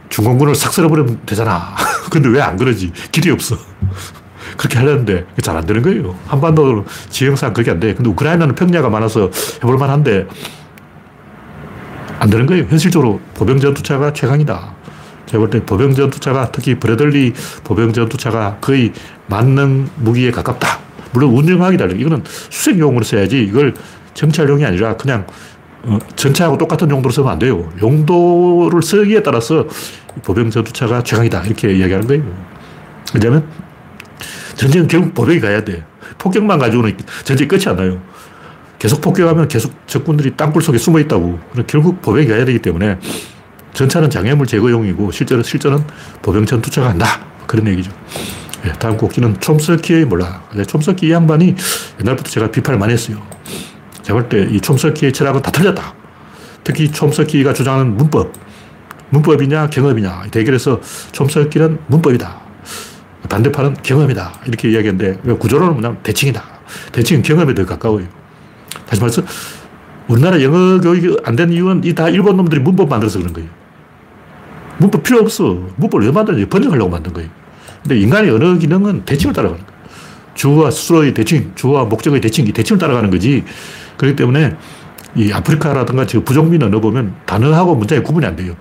[0.10, 1.76] 중공군을 싹 쓸어버리면 되잖아.
[2.12, 2.92] 근데 왜 안 그러지?
[3.12, 3.58] 길이 없어.
[4.58, 6.16] 그렇게 하려는데 잘 안 되는 거예요.
[6.28, 7.94] 한반도 지형상 그게 안 돼.
[7.94, 10.28] 근데 우크라이나는 평야가 많아서 해볼 만한데
[12.20, 12.66] 안 되는 거예요.
[12.70, 14.74] 현실적으로 보병 전투차가 최강이다.
[15.32, 18.92] 제가 볼때 보병 전투차가 특히 브래들리 보병 전투차가 거의
[19.28, 20.80] 만능 무기에 가깝다.
[21.14, 21.94] 물론 운영하기 달라.
[21.94, 23.74] 이거는 수색용으로 써야지 이걸
[24.14, 25.26] 정찰용이 아니라 그냥
[25.84, 27.72] 어, 전차하고 똑같은 용도로 쓰면 안 돼요.
[27.82, 29.66] 용도를 쓰기에 따라서
[30.22, 31.44] 보병 전투차가 최강이다.
[31.46, 32.24] 이렇게 이야기하는 거예요.
[33.14, 33.48] 왜냐면
[34.56, 35.86] 전쟁은 결국 보병이 가야 돼.
[36.18, 38.02] 폭격만 가지고는 전쟁이 끝이 안 나요.
[38.80, 41.40] 계속 폭격하면 계속 적군들이 땅굴 속에 숨어 있다고.
[41.68, 43.00] 결국 보병이 가야 되기 때문에
[43.74, 45.84] 전차는 장애물 제거용이고 실제로 실전은
[46.22, 47.06] 보병 전투차가 한다.
[47.48, 47.92] 그런 얘기죠.
[48.64, 50.44] 네, 다음 곡지는 촘스키의 몰라.
[50.68, 51.56] 촘스키 이 양반이
[52.00, 53.18] 옛날부터 제가 비판을 많이 했어요.
[54.04, 55.94] 제가 볼 때 이 촘스키의 철학은 다 틀렸다.
[56.64, 58.32] 특히 촘스키가 주장하는 문법.
[59.10, 60.80] 문법이냐 경험이냐 대결에서
[61.12, 62.40] 촘스키는 문법이다.
[63.30, 64.34] 반대파는 경험이다.
[64.48, 66.44] 이렇게 이야기하는데 구조론은 뭐냐면 대칭이다.
[66.92, 68.06] 대칭은 경험에 더 가까워요.
[68.88, 69.22] 다시 말해서
[70.08, 73.50] 우리나라 영어 교육이 안 된 이유는 이 다 일본 놈들이 문법 만들어서 그런 거예요.
[74.82, 75.44] 문법 필요 없어.
[75.78, 76.48] 문법을 왜 만드냐?
[76.48, 77.30] 번역하려고 만든 거예요.
[77.84, 79.82] 근데 인간의 언어 기능은 대칭을 따라가는 거예요.
[80.34, 83.44] 주어와 수어의 대칭, 주어와 목적의 대칭, 이 대칭을 따라가는 거지.
[83.98, 84.56] 그렇기 때문에
[85.16, 88.56] 이 아프리카라든가 저 부족민 언어 보면 단어하고 문장의 구분이 안 돼요.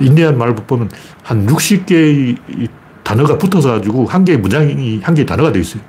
[0.00, 0.90] 인디안 말 보면
[1.22, 2.68] 한 60개의
[3.02, 5.82] 단어가 붙어서 가지고 한 개의 문장이 한 개의 단어가 되어 있어요.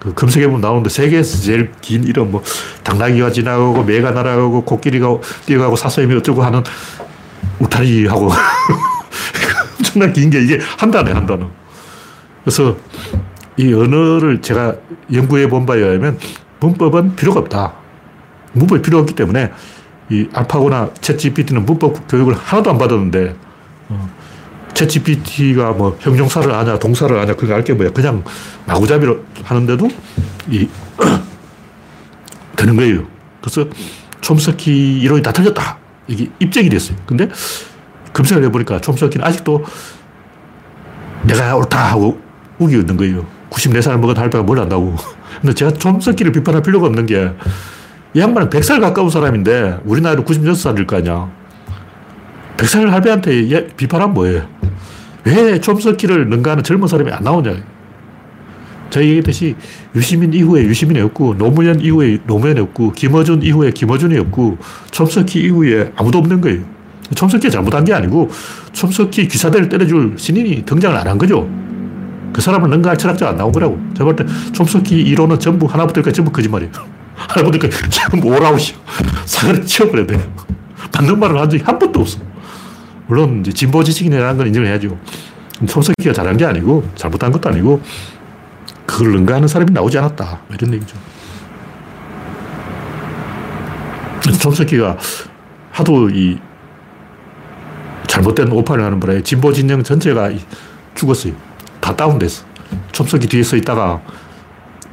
[0.00, 2.42] 그 검색해보면 나오는데 세계에서 제일 긴 이름 뭐
[2.84, 6.62] 당나귀가 지나가고 매가 날아가고 코끼리가 뛰어가고 사슴이 어쩌고 하는
[7.60, 8.30] 울타리 하고
[9.78, 11.48] 엄청난 긴 게 이게 한 단어에 한 단어.
[12.44, 12.76] 그래서
[13.56, 14.74] 이 언어를 제가
[15.12, 16.18] 연구해 본 바에 의하면
[16.60, 17.72] 문법은 필요가 없다.
[18.52, 19.52] 문법이 필요 없기 때문에
[20.10, 23.34] 이 알파고나 챗 GPT는 문법 교육을 하나도 안 받았는데
[23.88, 24.10] 어,
[24.72, 28.22] 챗 GPT가 뭐 형용사를 아냐 동사를 아냐 그거 알게 뭐야 그냥
[28.66, 29.88] 마구잡이로 하는데도
[30.50, 30.68] 이
[32.56, 33.06] 되는 거예요.
[33.40, 33.68] 그래서
[34.20, 35.78] 촘스키 이론이 다 틀렸다.
[36.08, 36.96] 이게 입증이 됐어요.
[37.06, 37.28] 근데
[38.12, 39.64] 검색을 해보니까 촘스키는 아직도
[41.24, 42.20] 내가 옳다 하고
[42.58, 43.26] 우기고 있는 거예요.
[43.50, 44.96] 94살 먹은 할배가 뭘 안다고.
[45.40, 47.32] 근데 제가 촘스키를 비판할 필요가 없는 게,
[48.14, 51.30] 이 양반은 100살 가까운 사람인데, 우리 나이로 96살일 거 아니야.
[52.56, 54.48] 100살 할배한테 비판하면 뭐예요?
[55.24, 57.54] 왜 촘스키를 능가하는 젊은 사람이 안 나오냐.
[58.90, 59.54] 제가 얘기했듯이
[59.94, 64.58] 유시민 이후에 유시민이 없고 노무현 이후에 노무현이 없고 김어준 이후에 김어준이 없고
[64.90, 66.62] 촘스키 이후에 아무도 없는 거예요.
[67.14, 68.30] 촘스키가 잘못한 게 아니고
[68.72, 71.48] 촘스키 기사대를 때려줄 신인이 등장을 안 한 거죠.
[72.32, 73.78] 그 사람은 능가할 철학자가 안 나온 거라고.
[73.96, 76.72] 제가 볼때 촘스키 이론은 전부 하나부터 까지 전부 거짓말이에요.
[77.16, 78.76] 하나부터 까지 전부 오라우시오.
[79.24, 80.20] 사과를 치워버려야 돼요.
[80.94, 82.18] 맞는 말을 한 적이 한 번도 없어.
[83.06, 84.96] 물론 진보 지식인이라는 건 인정을 해야죠.
[85.66, 87.80] 촘스키가 잘한 게 아니고 잘못한 것도 아니고
[88.96, 90.40] 그걸 능가하는 사람이 나오지 않았다.
[90.54, 90.96] 이런 얘기죠.
[94.40, 94.96] 촘스키가
[95.70, 96.38] 하도 이
[98.06, 100.30] 잘못된 오판을 하는 바람에 진보 진영 전체가
[100.94, 101.34] 죽었어요.
[101.78, 102.46] 다 다운됐어.
[102.92, 104.00] 촘스키 뒤에 서 있다가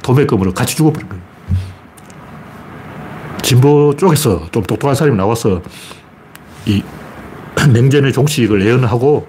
[0.02, 1.24] 도매금으로 같이 죽어버린 거예요.
[3.40, 5.62] 진보 쪽에서 좀 똑똑한 사람이 나와서
[6.66, 6.82] 이
[7.72, 9.26] 냉전의 종식을 예언하고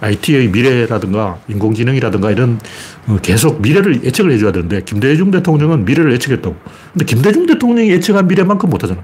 [0.00, 2.91] IT의 미래라든가 인공지능이라든가 이런 어,
[3.22, 6.56] 계속 미래를 예측을 해줘야 되는데 김대중 대통령은 미래를 예측했다고.
[6.92, 9.02] 근데 김대중 대통령이 예측한 미래만큼 못하잖아.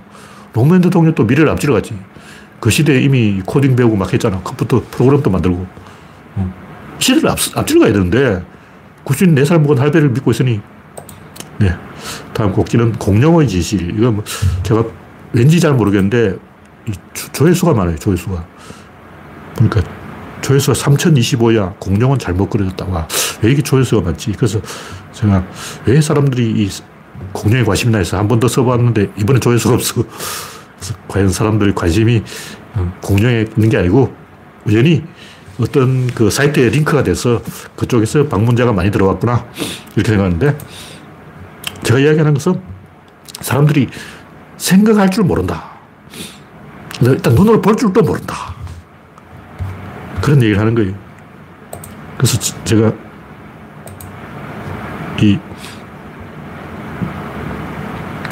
[0.52, 1.98] 노무현 대통령도 미래를 앞지러 가지.
[2.60, 4.40] 그 시대에 이미 코딩 배우고 막 했잖아.
[4.40, 5.66] 컴퓨터 프로그램도 만들고.
[6.36, 6.54] 어.
[6.98, 8.42] 시대를 앞, 앞지러 가야 되는데
[9.04, 10.60] 94살 먹은 할배를 믿고 있으니
[11.58, 11.74] 네.
[12.32, 13.98] 다음 곡지는 공룡의 지실.
[13.98, 14.24] 이거 뭐
[14.62, 14.84] 제가
[15.32, 16.36] 왠지 잘 모르겠는데
[17.32, 17.96] 조회수가 많아요.
[17.96, 18.46] 조회수가.
[19.56, 19.82] 그러니까
[20.42, 21.78] 조회수가 3025야.
[21.78, 22.84] 공룡은 잘못 그려졌다.
[22.86, 23.06] 와,
[23.42, 24.32] 왜 이게 조회수가 많지?
[24.32, 24.60] 그래서
[25.12, 25.44] 제가
[25.86, 26.70] 왜 사람들이 이
[27.32, 30.04] 공룡에 관심이 나 해서 한 번 더 써봤는데 이번에 조회수가 없어.
[31.08, 32.22] 과연 사람들이 관심이
[32.74, 34.14] 어, 공룡에 있는 게 아니고
[34.64, 35.02] 우연히
[35.60, 37.42] 어떤 그 사이트에 링크가 돼서
[37.74, 39.44] 그쪽에서 방문자가 많이 들어왔구나.
[39.96, 40.56] 이렇게 생각하는데
[41.82, 42.60] 제가 이야기하는 것은
[43.40, 43.88] 사람들이
[44.56, 45.64] 생각할 줄 모른다.
[47.02, 48.47] 일단 눈으로 볼 줄도 모른다.
[50.28, 50.92] 그런 얘기를 하는 거예요.
[52.18, 52.92] 그래서 제가
[55.22, 55.38] 이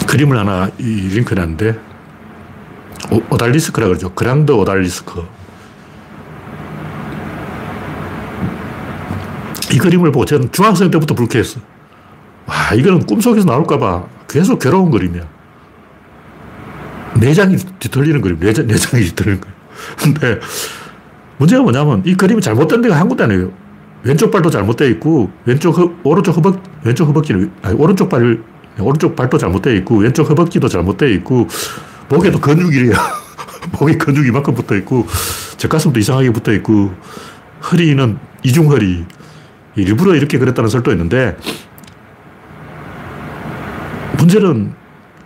[0.06, 1.80] 그림을 하나 이 링크해 놨는데
[3.30, 4.12] 오, 달리스크라 그러죠.
[4.12, 5.26] 그랑드 오달리스크.
[9.72, 11.60] 이 그림을 보고 저는 중학생 때부터 불쾌했어.
[12.44, 15.22] 와, 이거는 꿈속에서 나올까봐 계속 괴로운 그림이야.
[17.20, 19.54] 내장이 뒤틀리는 그림, 내장, 내장이 뒤틀리는 그림.
[19.96, 20.40] 근데
[21.38, 23.50] 문제가 뭐냐면 이 그림이 잘못된 데가 한 군데 아니에요.
[24.02, 28.38] 왼쪽 발도 잘못되어 있고, 왼쪽, 허, 오른쪽 허벅, 왼쪽 허벅지는, 아니, 오른쪽 발,
[28.78, 31.48] 오른쪽 발도 잘못되어 있고, 왼쪽 허벅지도 잘못되어 있고,
[32.08, 32.92] 목에도 근육이래요.
[33.78, 35.06] 목에 근육이 이만큼 붙어 있고,
[35.56, 36.92] 젖가슴도 이상하게 붙어 있고,
[37.72, 39.04] 허리는 이중 허리.
[39.74, 41.36] 일부러 이렇게 그랬다는 설도 있는데,
[44.18, 44.72] 문제는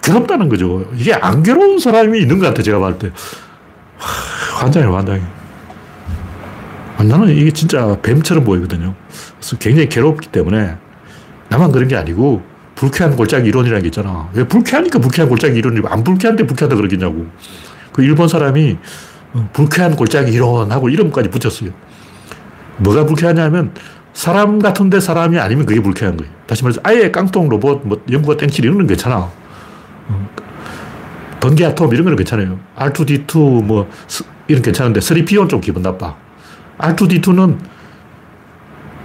[0.03, 0.91] 괴롭다는 거죠.
[0.97, 3.11] 이게 안 괴로운 사람이 있는 것 같아, 제가 봤을 때.
[4.59, 5.40] 환장해, 환장해.
[7.09, 8.95] 나는 이게 진짜 뱀처럼 보이거든요.
[9.39, 10.77] 그래서 굉장히 괴롭기 때문에
[11.49, 12.43] 나만 그런 게 아니고
[12.75, 14.29] 불쾌한 골짜기 이론이라는 게 있잖아.
[14.33, 17.27] 왜 불쾌하니까 불쾌한 골짜기 이론이 안 불쾌한데 불쾌하다 그러겠냐고.
[17.93, 18.79] 그 일본 사람이
[19.35, 21.71] 어, 불쾌한 골짜기 이론하고 이름까지 붙였어요.
[22.79, 23.73] 뭐가 불쾌하냐면
[24.13, 26.33] 사람 같은데 사람이 아니면 그게 불쾌한 거예요.
[26.47, 29.31] 다시 말해서 아예 깡통 로봇, 뭐 연구가 땡칠 이런 건 괜찮아.
[30.09, 30.31] 어,
[31.41, 32.59] 번개 아톰 이런 건 괜찮아요.
[32.77, 33.89] R2D2 뭐
[34.49, 36.17] 이런 괜찮은데 3PO는 좀 기분 나빠.
[36.81, 37.59] R2D2는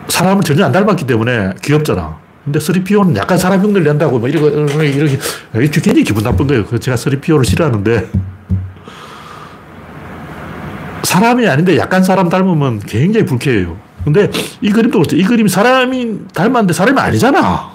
[0.07, 2.17] 사람을 전혀 안 닮았기 때문에 귀엽잖아.
[2.43, 4.49] 근데 3PO는 약간 사람 흉내를 낸다고 뭐 이러고,
[4.83, 5.17] 이렇게,
[5.81, 6.65] 굉장히 기분 나쁜 거예요.
[6.79, 8.09] 제가 3PO를 싫어하는데.
[11.03, 13.77] 사람이 아닌데 약간 사람 닮으면 굉장히 불쾌해요.
[14.03, 14.29] 근데
[14.61, 15.15] 이 그림도 그렇죠.
[15.15, 17.71] 이 그림이 사람이 닮았는데 사람이 아니잖아.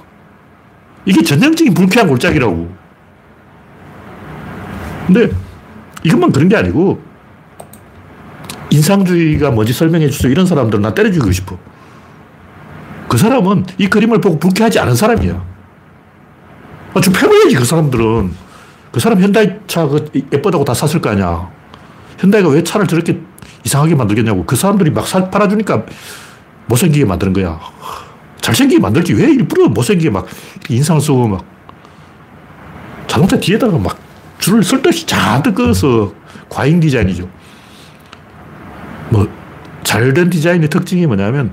[1.04, 2.70] 이게 전형적인 불쾌한 골짜기라고.
[5.06, 5.30] 근데
[6.04, 7.02] 이것만 그런 게 아니고
[8.70, 10.30] 인상주의가 뭔지 설명해 주세요.
[10.30, 11.58] 이런 사람들은 나 때려 죽이고 싶어.
[13.08, 15.44] 그 사람은 이 그림을 보고 불쾌하지 않은 사람이야.
[16.94, 18.32] 아, 좀 패버려야지, 그 사람들은.
[18.92, 21.48] 그 사람 현대차 그 예쁘다고 다 샀을 거 아니야.
[22.18, 23.20] 현대가 왜 차를 저렇게
[23.64, 24.44] 이상하게 만들겠냐고.
[24.44, 25.84] 그 사람들이 막 사, 팔아주니까
[26.66, 27.58] 못생기게 만드는 거야.
[28.40, 29.14] 잘생기게 만들지.
[29.14, 30.26] 왜 일부러 못생기게 막
[30.68, 31.44] 인상을 쓰고 막
[33.06, 33.98] 자동차 뒤에다가 막
[34.38, 36.12] 줄을 쓸데없이 잔뜩 그어서
[36.48, 37.28] 과잉 디자인이죠.
[39.10, 39.28] 뭐,
[39.82, 41.52] 잘 된 디자인의 특징이 뭐냐면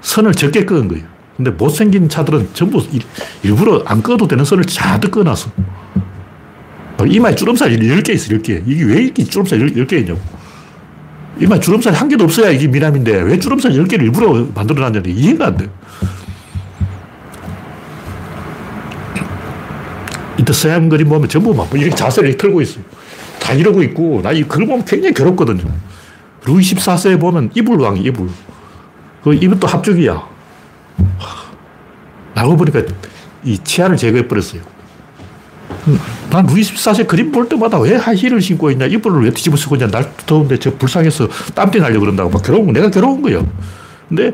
[0.00, 1.04] 선을 적게 끄은 거예요.
[1.36, 2.84] 근데 못생긴 차들은 전부
[3.42, 5.50] 일부러 안 꺼도 되는 선을 잔뜩 꺼놨어.
[7.06, 8.62] 이마에 주름살 10개 있어, 10개.
[8.66, 10.20] 이게 왜 이렇게 주름살 10 개 있냐고.
[11.38, 15.56] 이마에 주름살 한 개도 없어야 이게 미남인데 왜 주름살 10개를 일부러 만들어 놨냐는 이해가 안
[15.56, 15.68] 돼.
[20.38, 22.84] 이때 서양 그림 보면 전부 막 이렇게 자세를 이렇게 털고 있어요.
[23.38, 25.62] 다 이러고 있고, 나 이 그림 보면 굉장히 괴롭거든요.
[26.44, 28.28] 루이 14세에 보면 이불왕이 이불.
[29.22, 30.22] 그또 합죽이야.
[32.34, 32.82] 나고 보니까
[33.44, 34.62] 이 치아를 제거해버렸어요.
[36.30, 39.88] 난 루이 14세 그림 볼 때마다 왜 하이힐을 신고 있냐, 이불을 왜 뒤집어 쓰고 있냐,
[39.88, 43.46] 날 더운데 저 불쌍해서 땀띠 날려 그런다고 막 괴로운 거, 내가 괴로운 거예요.
[44.08, 44.32] 근데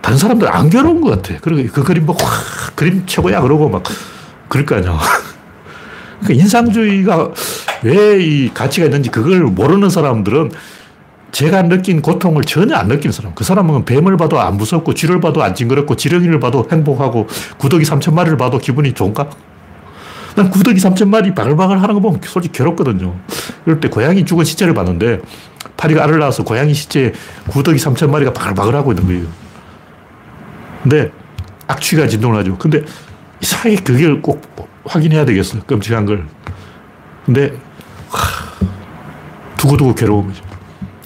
[0.00, 1.38] 다른 사람들 안 괴로운 것 같아.
[1.40, 2.30] 그리고 그 그림 보고, 와,
[2.74, 3.40] 그림 최고야.
[3.40, 3.82] 그러고 막
[4.48, 4.98] 그럴 거 아니야.
[6.20, 7.30] 그러니까 인상주의가
[7.82, 10.50] 왜 이 가치가 있는지 그걸 모르는 사람들은
[11.32, 13.34] 제가 느낀 고통을 전혀 안 느끼는 사람.
[13.34, 18.14] 그 사람은 뱀을 봐도 안 무섭고, 쥐를 봐도 안 징그럽고, 지렁이를 봐도 행복하고, 구더기 3천
[18.14, 19.28] 마리를 봐도 기분이 좋은가?
[20.36, 23.16] 난 구더기 3천 마리 바글바글 하는 거 보면 솔직히 괴롭거든요.
[23.64, 25.20] 그럴 때 고양이 죽은 시체를 봤는데,
[25.76, 27.12] 파리가 알을 낳아서 고양이 시체에
[27.48, 29.26] 구더기 3천 마리가 바글바글 하고 있는 거예요.
[30.82, 31.10] 근데
[31.68, 32.56] 악취가 진동을 하죠.
[32.58, 32.82] 근데
[33.40, 34.42] 이상하게 그걸 꼭
[34.84, 35.60] 확인해야 되겠어.
[35.64, 36.26] 끔찍한 걸.
[37.24, 37.52] 근데,
[38.08, 38.66] 하,
[39.56, 40.49] 두고두고 괴로운 거죠.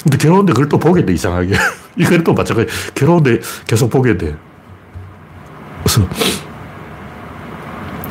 [0.04, 1.54] 근데 괴로운데 그걸 또 보게 돼, 이상하게.
[1.96, 2.68] 이건 또 마찬가지.
[2.94, 4.36] 괴로운데 계속 보게 돼.
[5.82, 6.06] 그래서,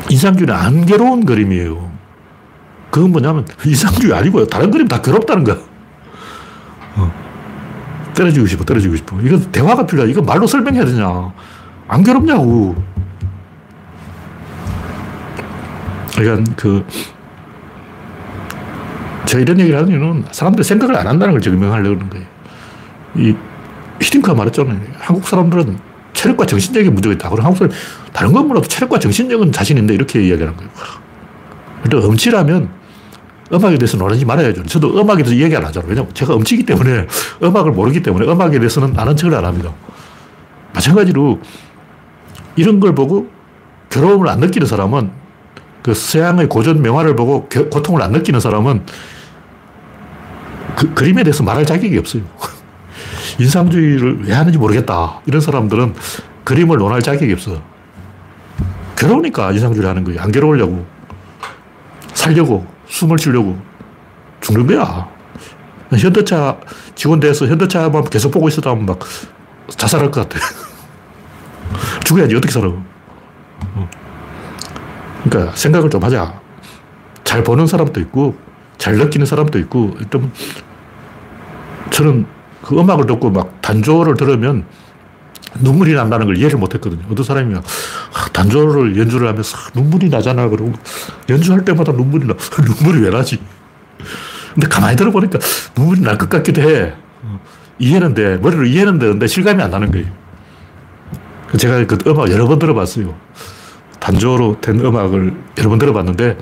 [0.10, 1.92] 인상주의는 안 괴로운 그림이에요.
[2.90, 4.48] 그건 뭐냐면, 인상주의 아니고요.
[4.48, 5.58] 다른 그림 다 괴롭다는 거야.
[6.96, 7.14] 어.
[8.16, 9.22] 떨어지고 싶어, 떨어지고 싶어.
[9.22, 10.10] 이건 대화가 필요해.
[10.10, 11.32] 이거 말로 설명해야 되냐.
[11.88, 12.76] 안 괴롭냐고.
[16.16, 16.86] 그러니까 그,
[19.34, 22.26] 제가 이런 얘기를 하는 이유는 사람들이 생각을 안 한다는 걸 증명하려고 하는 거예요.
[23.16, 23.36] 이
[24.00, 24.80] 히딩크가 말했잖아요.
[25.00, 25.80] 한국 사람들은
[26.14, 27.30] 체력과 정신적인 문제가 있다.
[27.30, 27.74] 그럼 한국 사람
[28.12, 30.72] 다른 건 몰라도 체력과 정신적인 자신인데 이렇게 이야기하는 거예요.
[31.82, 32.70] 근데 음치라면
[33.52, 34.64] 음악에 대해서 논하지 말아야죠.
[34.66, 35.90] 저도 음악에 대해서 이야기 안 하잖아요.
[35.90, 37.08] 왜냐면 제가 음치기 때문에
[37.42, 39.74] 음악을 모르기 때문에 음악에 대해서는 아는 척을 안 합니다.
[40.74, 41.40] 마찬가지로
[42.56, 43.32] 이런 걸 보고
[43.90, 45.10] 괴로움을 안 느끼는 사람은
[45.82, 48.84] 그 서양의 고전 명화를 보고 고통을 안 느끼는 사람은
[50.76, 52.24] 그 그림에 대해서 말할 자격이 없어요.
[53.40, 55.22] 인상주의를 왜 하는지 모르겠다.
[55.26, 55.94] 이런 사람들은
[56.44, 57.62] 그림을 논할 자격이 없어.
[58.96, 60.22] 괴로우니까 인상주의를 하는 거예요.
[60.22, 60.86] 안 괴로우려고.
[62.14, 63.60] 살려고, 숨을 쉬려고
[64.42, 65.10] 죽는 거야.
[65.92, 66.58] 현대차
[66.96, 69.00] 직원 돼서 현대차만 계속 보고 있어도 하면 막
[69.70, 70.44] 자살할 것 같아.
[72.06, 72.72] 죽어야지 어떻게 살아.
[75.24, 76.40] 그러니까 생각을 좀 하자.
[77.24, 78.36] 잘 보는 사람도 있고,
[78.84, 80.30] 잘 느끼는 사람도 있고, 일단
[81.90, 82.26] 저는
[82.62, 84.66] 그 음악을 듣고 막 단조를 들으면
[85.62, 87.02] 눈물이 난다는 걸 이해를 못 했거든요.
[87.10, 87.62] 어떤 사람이 아,
[88.34, 90.50] 단조를 연주를 하면서 눈물이 나잖아.
[90.50, 90.74] 그러고
[91.30, 92.34] 연주할 때마다 눈물이 나.
[92.62, 93.40] 눈물이 왜 나지?
[94.54, 95.40] 근데 가만히 들어보니까
[95.78, 96.94] 눈물이 날 것 같기도 해.
[97.80, 98.36] 이해는 돼.
[98.36, 100.08] 머리로 이해는 되는데 실감이 안 나는 거예요.
[101.58, 103.16] 제가 그 음악 여러 번 들어봤어요.
[104.02, 106.38] 단조로 된 음악을 여러 번 들어봤는데,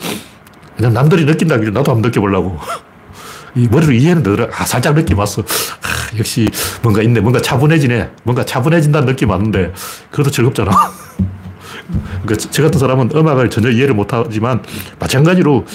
[0.77, 2.57] 그냥 남들이 느낀다길래 나도 한번 느껴보려고.
[3.55, 4.47] 이 머리로 이해는 되더라.
[4.55, 5.41] 아, 살짝 느낌 왔어.
[5.41, 6.49] 아, 역시
[6.81, 7.19] 뭔가 있네.
[7.19, 8.11] 뭔가 차분해지네.
[8.23, 9.73] 뭔가 차분해진다는 느낌 왔는데,
[10.09, 10.71] 그것도 즐겁잖아.
[12.23, 14.63] 그러니까 저 같은 사람은 음악을 전혀 이해를 못하지만,
[14.99, 15.65] 마찬가지로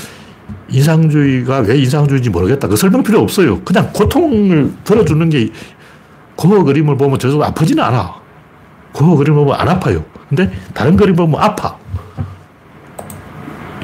[0.70, 2.66] 인상주의가 왜 인상주의인지 모르겠다.
[2.66, 3.60] 그 설명 필요 없어요.
[3.62, 5.50] 그냥 고통을 들어주는 게,
[6.36, 8.14] 그 그림을 보면 저도 아프지는 않아.
[8.94, 10.04] 그 그림을 보면 안 아파요.
[10.28, 11.76] 근데 다른 그림 보면 아파.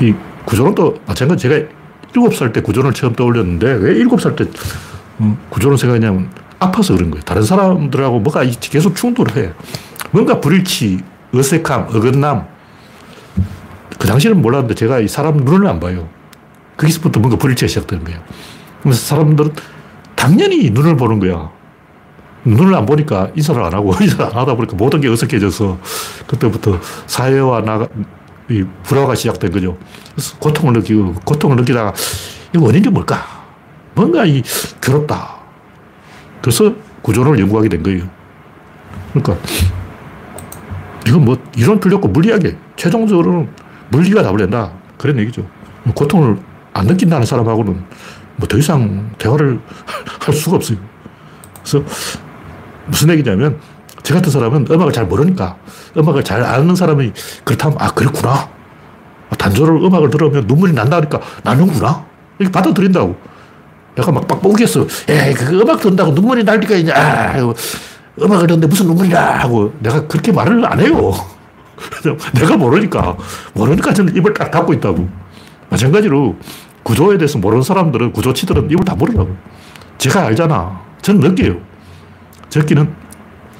[0.01, 1.49] 이 구조는 또 마찬가지.
[1.49, 1.67] 제가
[2.13, 4.45] 7살 때 구조를 처음 떠올렸는데 왜 7살 때
[5.21, 7.23] 음, 구조를 생각하냐면 아파서 그런 거예요.
[7.25, 9.53] 다른 사람들하고 뭐가 계속 충돌을 해.
[10.11, 11.01] 뭔가 불일치,
[11.35, 12.47] 어색함, 어긋남.
[13.99, 16.09] 그 당시에는 몰랐는데 제가 이 사람 눈을 안 봐요.
[16.77, 18.21] 거기서부터 뭔가 불일치가 시작되는 거예요.
[18.83, 19.53] 그래서 사람들은
[20.15, 21.51] 당연히 눈을 보는 거야.
[22.45, 25.79] 눈을 안 보니까 인사를 안 하고 인사를 안 하다 보니까 모든 게 어색해져서
[26.27, 27.87] 그때부터 사회와 나가,
[28.51, 29.79] 이 불화가 시작된 거죠.
[30.39, 31.93] 고통을 느끼고 고통을 느끼다가
[32.55, 33.25] 이 원인이 뭘까?
[33.95, 34.43] 뭔가 이
[34.81, 35.37] 괴롭다.
[36.41, 38.09] 그래서 구조론을 연구하게 된 거예요.
[39.13, 39.37] 그러니까
[41.07, 43.49] 이건 뭐 이론 없고 물리학에 최종적으로는
[43.91, 44.73] 물리가 답을 낸다.
[44.99, 45.47] 그런 얘기죠.
[45.95, 46.39] 고통을
[46.73, 47.85] 안 느낀다는 사람하고는
[48.37, 49.61] 뭐 더 이상 대화를
[50.21, 50.79] 할 수가 없어요.
[51.61, 51.85] 그래서
[52.87, 53.59] 무슨 얘기냐면
[54.03, 55.57] 저 같은 사람은 음악을 잘 모르니까
[55.97, 57.13] 음악을 잘 아는 사람이
[57.45, 58.49] 그렇다면 아 그렇구나.
[59.39, 62.05] 단조를 음악을 들으면 눈물이 난다니까 나는구나.
[62.39, 63.17] 이렇게 받아들인다고.
[63.95, 64.87] 내가 막 빡빡우겠어.
[65.09, 66.93] 에이 그 음악 듣는다고 눈물이 날 리가 있냐.
[66.95, 67.35] 아,
[68.21, 71.13] 음악을 듣는데 무슨 눈물이야 하고 내가 그렇게 말을 안 해요.
[72.35, 73.17] 내가 모르니까.
[73.55, 75.09] 모르니까 저는 입을 딱 닫고 있다고.
[75.71, 76.37] 마찬가지로
[76.83, 79.35] 구조에 대해서 모르는 사람들은 구조치들은 입을 다 모르라고.
[79.99, 80.81] 제가 알잖아.
[81.01, 81.57] 저는 느껴요.
[82.51, 83.02] 적기는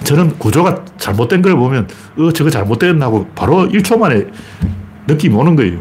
[0.05, 1.89] 저는 구조가 잘못된 걸 보면,
[2.19, 4.27] 어, 저거 잘못됐나고 바로 1초 만에
[5.07, 5.81] 느낌이 오는 거예요.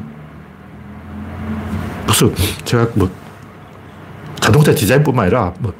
[2.04, 2.32] 그래서
[2.66, 3.10] 제가 뭐
[4.40, 5.74] 자동차 디자인뿐만 아니라 뭐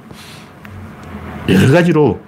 [1.50, 2.20] 여러 가지로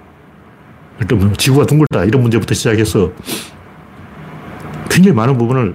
[1.00, 3.10] 일단 뭐 지구가 둥글다 이런 문제부터 시작해서
[4.90, 5.74] 굉장히 많은 부분을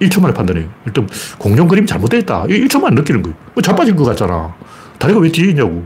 [0.00, 0.68] 1초 만에 판단해요.
[0.86, 1.08] 일단
[1.38, 2.44] 공룡 그림이 잘못되어 있다.
[2.44, 3.36] 1초 만에 느끼는 거예요.
[3.54, 4.54] 뭐 자빠진 것 같잖아.
[4.98, 5.84] 다리가 왜 뒤에 있냐고.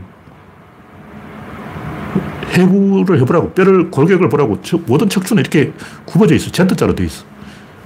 [2.49, 3.51] 해부를 해보라고.
[3.51, 4.59] 뼈를, 골격을 보라고.
[4.85, 5.71] 모든 척추는 이렇게
[6.05, 6.51] 굽어져 있어.
[6.51, 7.23] Z자로 돼 있어.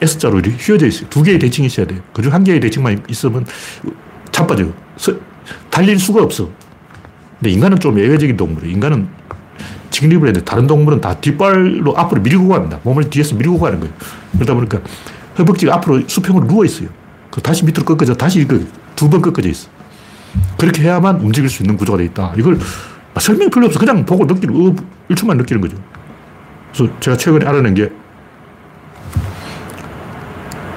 [0.01, 1.05] S자로 이렇게 휘어져 있어.
[1.09, 2.01] 두 개의 대칭이 있어야 돼.
[2.13, 3.45] 그중 한 개의 대칭만 있으면
[4.31, 4.67] 자빠져.
[5.69, 6.49] 달릴 수가 없어.
[7.39, 8.73] 근데 인간은 좀 예외적인 동물이에요.
[8.73, 9.07] 인간은
[9.89, 12.79] 직립을 했는데 다른 동물은 다 뒷발로 앞으로 밀고 갑니다.
[12.83, 13.93] 몸을 뒤에서 밀고 가는 거예요.
[14.33, 14.79] 그러다 보니까
[15.37, 16.89] 허벅지가 앞으로 수평으로 누워 있어요.
[17.29, 18.47] 그 다시 밑으로 꺾어져 다시
[18.95, 19.67] 두번 꺾어져 있어.
[20.57, 22.33] 그렇게 해야만 움직일 수 있는 구조가 돼 있다.
[22.37, 22.59] 이걸
[23.19, 23.79] 설명 필요 없어.
[23.79, 24.75] 그냥 보고 느끼는, 어,
[25.09, 25.77] 1초만 느끼는 거죠.
[26.73, 27.91] 그래서 제가 최근에 알아낸 게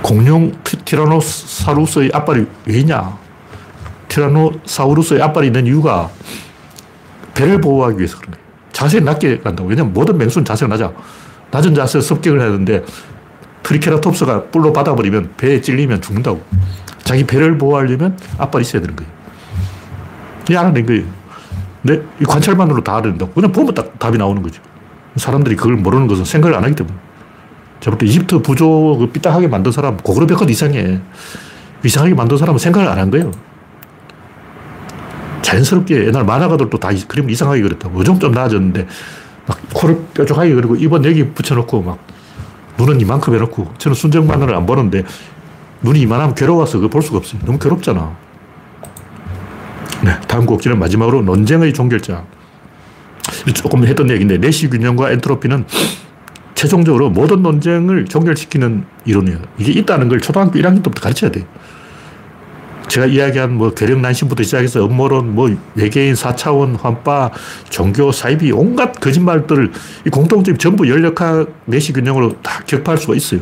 [0.03, 3.18] 공룡 티 라노사우루스의 앞발이 왜 있냐.
[4.09, 6.11] 티라노사우루스의 앞발이 있는 이유가
[7.34, 8.47] 배를 보호하기 위해서 그런 거예요.
[8.72, 9.68] 자세히 낮게 간다고.
[9.68, 10.93] 왜냐면 모든 맹수는 자세가 낮아.
[11.51, 12.84] 낮은 자세에서 습격을 해야 되는데
[13.62, 16.41] 트리케라톱스가 뿔로 받아버리면 배에 찔리면 죽는다고.
[17.03, 19.11] 자기 배를 보호하려면 앞발이 있어야 되는 거예요.
[20.51, 21.05] 이 알아낸 거예요.
[21.83, 23.33] 근데 이 관찰만으로 다 알아낸다고.
[23.33, 24.61] 그냥 보면 딱 답이 나오는 거죠.
[25.16, 26.97] 사람들이 그걸 모르는 것은 생각을 안 하기 때문에.
[27.81, 31.01] 제가 볼때 이집트 부조 그 삐딱하게 만든 사람, 고구려 백화도 이상해.
[31.85, 33.31] 이상하게 만든 사람은 생각을 안 한 거예요.
[35.43, 38.01] 자연스럽게 옛날 만화가들도 다 그림 이상하게 그렸다고.
[38.01, 38.87] 요즘 좀 나아졌는데,
[39.47, 41.99] 막 코를 뾰족하게 그리고 입은 여기 붙여놓고, 막
[42.79, 45.05] 눈은 이만큼 해놓고, 저는 순정 만화를 안 보는데,
[45.83, 47.41] 눈이 이만하면 괴로워서 그걸 볼 수가 없어요.
[47.45, 48.16] 너무 괴롭잖아.
[50.07, 52.24] 네, 다음 곡지는 마지막으로 논쟁의 종결자.
[53.54, 55.64] 조금 했던 얘기인데, 내시 균형과 엔트로피는
[56.54, 59.38] 최종적으로 모든 논쟁을 종결시키는 이론이에요.
[59.59, 61.44] 이게 있다는 걸 초등학교 1학년 때부터 가르쳐야 돼요.
[62.86, 67.32] 제가 이야기한 뭐 괴력 난신부터 시작해서 음모론, 뭐 외계인 4차원 환파,
[67.68, 69.72] 종교 사이비 온갖 거짓말들을
[70.07, 73.40] 이 공통점이 전부 연력학 내시 균형으로 다 격파할 수가 있어요.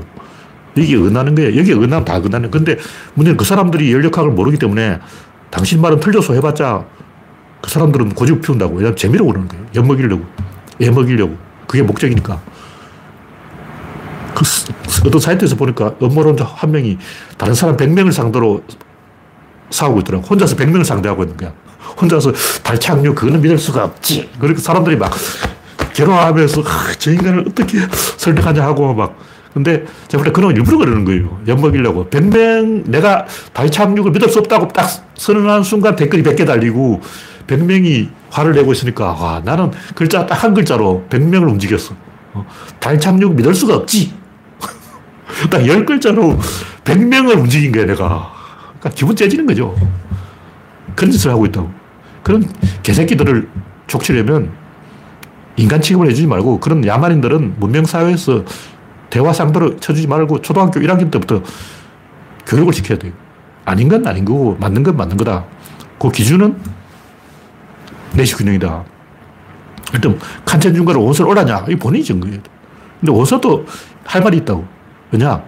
[0.76, 1.58] 이게 은하는 거예요.
[1.58, 2.78] 여기 은하면 다 은하는 근데
[3.12, 4.98] 문제는 그 사람들이 연력학을 모르기 때문에
[5.54, 6.84] 당신 말은 틀려서 해봤자
[7.62, 8.74] 그 사람들은 고집 피운다고.
[8.74, 9.64] 왜냐면 재미로 그러는 거예요.
[9.76, 10.24] 엿먹이려고.
[10.82, 11.36] 애먹이려고.
[11.68, 12.42] 그게 목적이니까.
[14.34, 14.44] 그
[15.06, 16.98] 어떤 사이트에서 보니까 음모론자 한 명이
[17.38, 18.64] 다른 사람 100명을 상대로
[19.70, 20.26] 싸우고 있더라고.
[20.26, 21.52] 혼자서 100명을 상대하고 있는 거야.
[22.00, 22.32] 혼자서
[22.64, 24.30] 달 착륙, 그거는 믿을 수가 없지.
[24.38, 25.12] 그러니까 사람들이 막
[25.94, 27.78] 결혼하면서 아, 저 인간을 어떻게
[28.16, 29.16] 설득하냐 하고 막
[29.54, 31.40] 근데 제가 볼때 그런 일부러 그러는 거예요.
[31.46, 32.10] 엿먹이려고.
[32.10, 37.00] 100명, 내가 달 착륙을 믿을 수 없다고 딱 선언하는 순간 댓글이 100개 달리고
[37.46, 41.94] 100명이 화를 내고 있으니까 와, 나는 글자 딱 한 글자로 100명을 움직였어.
[42.32, 42.44] 어,
[42.80, 44.12] 달 착륙 믿을 수가 없지.
[45.50, 46.36] 딱 10글자로
[46.84, 48.32] 100명을 움직인 거야, 내가.
[48.80, 49.76] 그러니까 기분 째지는 거죠.
[50.96, 51.70] 그런 짓을 하고 있다고.
[52.24, 52.44] 그런
[52.82, 53.48] 개새끼들을
[53.86, 54.50] 족치려면
[55.56, 58.44] 인간 취급을 해주지 말고 그런 야만인들은 문명사회에서
[59.14, 61.40] 대화 상대로 쳐주지 말고 초등학교 1학년 때부터
[62.46, 63.12] 교육을 시켜야 돼요.
[63.64, 65.44] 아닌 건 아닌 거고 맞는 건 맞는 거다.
[66.00, 66.60] 그 기준은
[68.14, 68.84] 내시 균형이다.
[69.94, 71.64] 일단 칸첸 중간에 원서를 오라냐?
[71.68, 72.40] 이 본인이 준 거예요.
[72.98, 73.64] 근데 원서도
[74.04, 74.66] 할 말이 있다고.
[75.12, 75.44] 왜냐?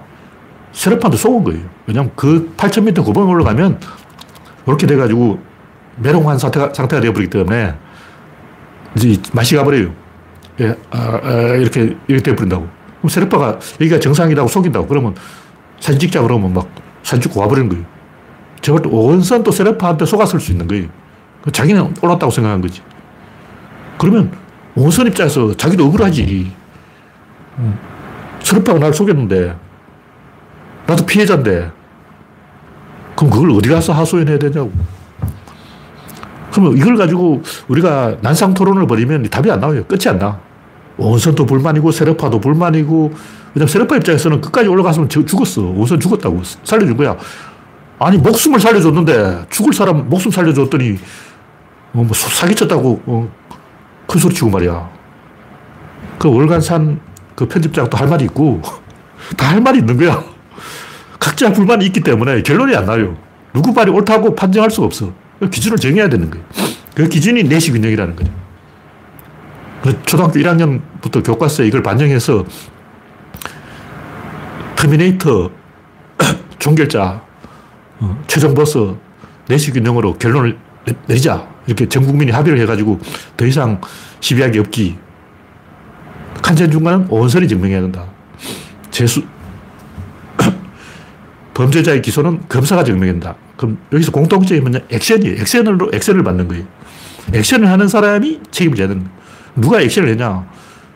[0.71, 1.69] 세르판도 속은 거예요.
[1.89, 3.81] 왜냐면 그 8,000m 고봉에 올라가면
[4.69, 5.41] 이렇게 돼가지고
[5.97, 7.75] 메롱한 상태가, 상태가 되어버리기 때문에
[8.95, 9.93] 이제 맛이 가버려요.
[10.61, 12.86] 예, 아, 아, 이렇게, 이렇게 돼버린다고.
[12.99, 14.87] 그럼 세르파가 여기가 정상이라고 속인다고.
[14.87, 15.15] 그러면
[15.79, 16.69] 사진 찍자 그러면 막
[17.03, 17.85] 사진 찍고 와버리는 거예요.
[18.61, 20.89] 저걸 또 원선 또 세르파한테 속았을 수 있는 거예요.
[21.53, 22.83] 자기는 옳았다고 생각한 거지.
[23.99, 24.33] 그러면
[24.75, 26.53] 원선 입장에서 자기도 억울하지.
[28.43, 29.57] 세르파가 날 속였는데
[30.87, 31.71] 나도 피해자인데.
[33.15, 34.71] 그럼 그걸 어디 가서 하소연해야 되냐고.
[36.53, 39.85] 그러면 이걸 가지고 우리가 난상 토론을 벌이면 답이 안 나와요.
[39.85, 40.41] 끝이 안 나.
[40.97, 43.13] 원선도 불만이고 세력파도 불만이고
[43.55, 45.63] 왜냐면 세력파 입장에서는 끝까지 올라갔으면 죽었어.
[45.63, 46.43] 원선 죽었다고.
[46.65, 47.17] 살려준 거야.
[47.99, 50.93] 아니, 목숨을 살려줬는데 죽을 사람 목숨 살려줬더니
[51.95, 53.29] 어, 뭐 사기쳤다고 어,
[54.07, 54.91] 큰 소리 치고 말이야.
[56.19, 57.01] 그 월간산
[57.35, 58.61] 그 편집장도 할 말이 있고
[59.37, 60.23] 다 할 말이 있는 거야.
[61.19, 63.17] 각자 불만이 있기 때문에 결론이 안 나요.
[63.53, 65.13] 누구 말이 옳다고 판정할 수가 없어.
[65.51, 66.45] 기준을 정해야 되는 거예요.
[66.95, 68.31] 그 기준이 내시 균형이라는 거죠.
[70.05, 72.45] 초등학교 1학년부터 교과서에 이걸 반영해서
[74.77, 75.51] 터미네이터,
[76.59, 77.23] 종결자,
[78.01, 78.95] 어, 최종 보스,
[79.49, 80.59] 내시 균형으로 결론을
[81.07, 81.49] 내리자.
[81.67, 83.01] 이렇게 전 국민이 합의를 해가지고
[83.37, 83.81] 더 이상
[84.21, 84.97] 시비하기 없기.
[86.43, 88.05] 칸첸 중간은 온선이 증명해야 된다.
[88.91, 89.25] 재수,
[91.55, 93.35] 범죄자의 기소는 검사가 증명한다.
[93.57, 94.81] 그럼 여기서 공통점이 뭐냐?
[94.91, 95.41] 액션이에요.
[95.41, 96.65] 액션으로, 액션을 받는 거예요.
[97.33, 99.26] 액션을 하는 사람이 책임을 져야 거예요.
[99.57, 100.47] 누가 액션을 했냐?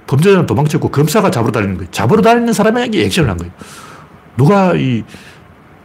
[0.06, 1.90] 범죄자는 도망쳤고 검사가 잡으러 다니는 거예요.
[1.90, 3.52] 잡으러 다니는 사람에게 액션을 한 거예요.
[4.36, 5.04] 누가 이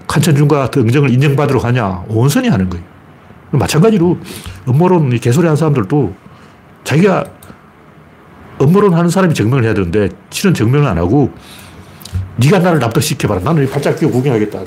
[0.08, 2.06] 칸천중과 등정을 인정받으러 가냐?
[2.08, 2.86] 온선이 하는 거예요.
[3.52, 4.18] 마찬가지로
[4.68, 6.14] 음모론 개소리 하는 사람들도
[6.84, 7.26] 자기가
[8.62, 11.32] 음모론 하는 사람이 증명을 해야 되는데 실은 증명을 안 하고
[12.38, 13.42] 네가 나를 납득시켜봐라.
[13.42, 14.60] 나는 발짝 끼고 구경하겠다.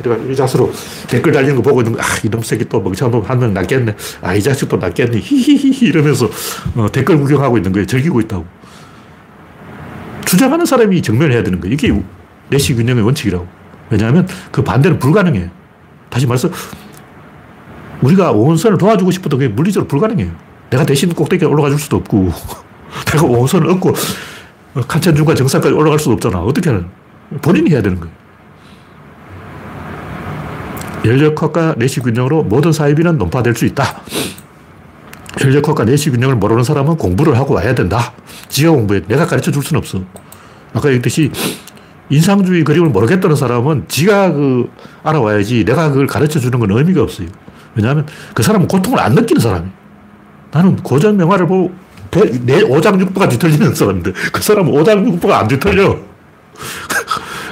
[0.00, 0.72] 이래가 이 자수로
[1.08, 3.94] 댓글 달리는 거 보고 있는 거, 아, 이놈 새끼 또 멍청한 놈 한 명 낫겠네.
[4.22, 5.18] 아, 이 자식 또 낫겠네.
[5.18, 6.28] 히히히 이러면서
[6.76, 7.86] 어, 댓글 구경하고 있는 거예요.
[7.86, 8.44] 즐기고 있다고.
[10.26, 11.74] 주장하는 사람이 증명을 해야 되는 거예요.
[11.74, 11.92] 이게
[12.50, 13.46] 내시 균형의 원칙이라고.
[13.90, 15.48] 왜냐하면 그 반대는 불가능해요.
[16.10, 16.48] 다시 말해서
[18.00, 20.30] 우리가 오선을 도와주고 싶어도 그게 물리적으로 불가능해요.
[20.70, 22.30] 내가 대신 꼭대기에 올라가 줄 수도 없고
[23.12, 23.94] 내가 오선을 얻고
[24.88, 26.40] 칸천 중간 정상까지 올라갈 수도 없잖아.
[26.40, 26.86] 어떻게 하는
[27.42, 28.12] 본인이 해야 되는 거예요.
[31.04, 34.02] 연력학과 내시 균형으로 모든 사이비는 논파될 수 있다.
[35.42, 38.12] 연력학과 내시 균형을 모르는 사람은 공부를 하고 와야 된다.
[38.48, 39.02] 지가 공부해.
[39.06, 40.00] 내가 가르쳐 줄 수는 없어.
[40.72, 41.30] 아까 얘기했듯이
[42.10, 44.70] 인상주의 그림을 모르겠다는 사람은 지가 그
[45.02, 47.28] 알아와야지 내가 그걸 가르쳐 주는 건 의미가 없어요.
[47.74, 49.68] 왜냐하면 그 사람은 고통을 안 느끼는 사람이
[50.52, 51.72] 나는 고전 명화를 보고
[52.42, 55.96] 내 오장육부가 뒤틀리는 사람인데 그 사람은 오장육부가 안 뒤틀려.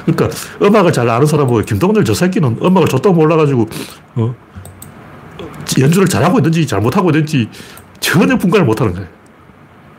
[0.04, 0.28] 그러니까
[0.62, 3.68] 음악을 잘 아는 사람은 김동렬 저 새끼는 음악을 줬다고 몰라가지고
[4.16, 4.34] 어?
[5.80, 7.48] 연주를 잘하고 있는지 잘못하고 있는지
[8.00, 9.08] 전혀 분간을 못하는 거예요.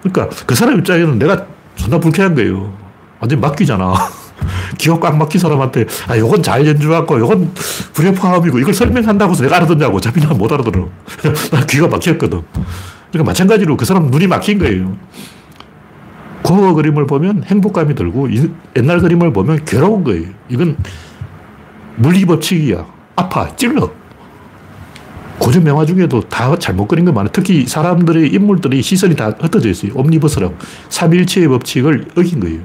[0.04, 1.45] 그러니까 그 사람 입장에는 내가
[1.76, 2.74] 존나 불쾌한 거예요.
[3.20, 3.93] 완전 맡기잖아.
[4.78, 7.54] 기억 꽉 막힌 사람한테 아 요건 잘 연주하고 요건
[7.93, 10.89] 불협화음이고 이걸 설명한다고 해서 내가 알아듣냐고 어차피 난 못 알아들어.
[11.51, 12.41] 나 귀가 막혔거든.
[13.12, 14.97] 그러니까 마찬가지로 그 사람 눈이 막힌 거예요.
[16.44, 18.30] 그 그림을 보면 행복감이 들고
[18.76, 20.28] 옛날 그림을 보면 괴로운 거예요.
[20.50, 20.78] 이건
[21.96, 22.86] 물리 법칙이야.
[23.16, 23.91] 아파, 찔러.
[25.39, 27.32] 고전 명화 중에도 다 잘못 그린 거 많아요.
[27.34, 29.91] 특히 사람들의 인물들이 시선이 다 흩어져 있어요.
[29.96, 30.56] 옴니버스라고.
[30.89, 32.60] 삼일체의 법칙을 어긴 거예요.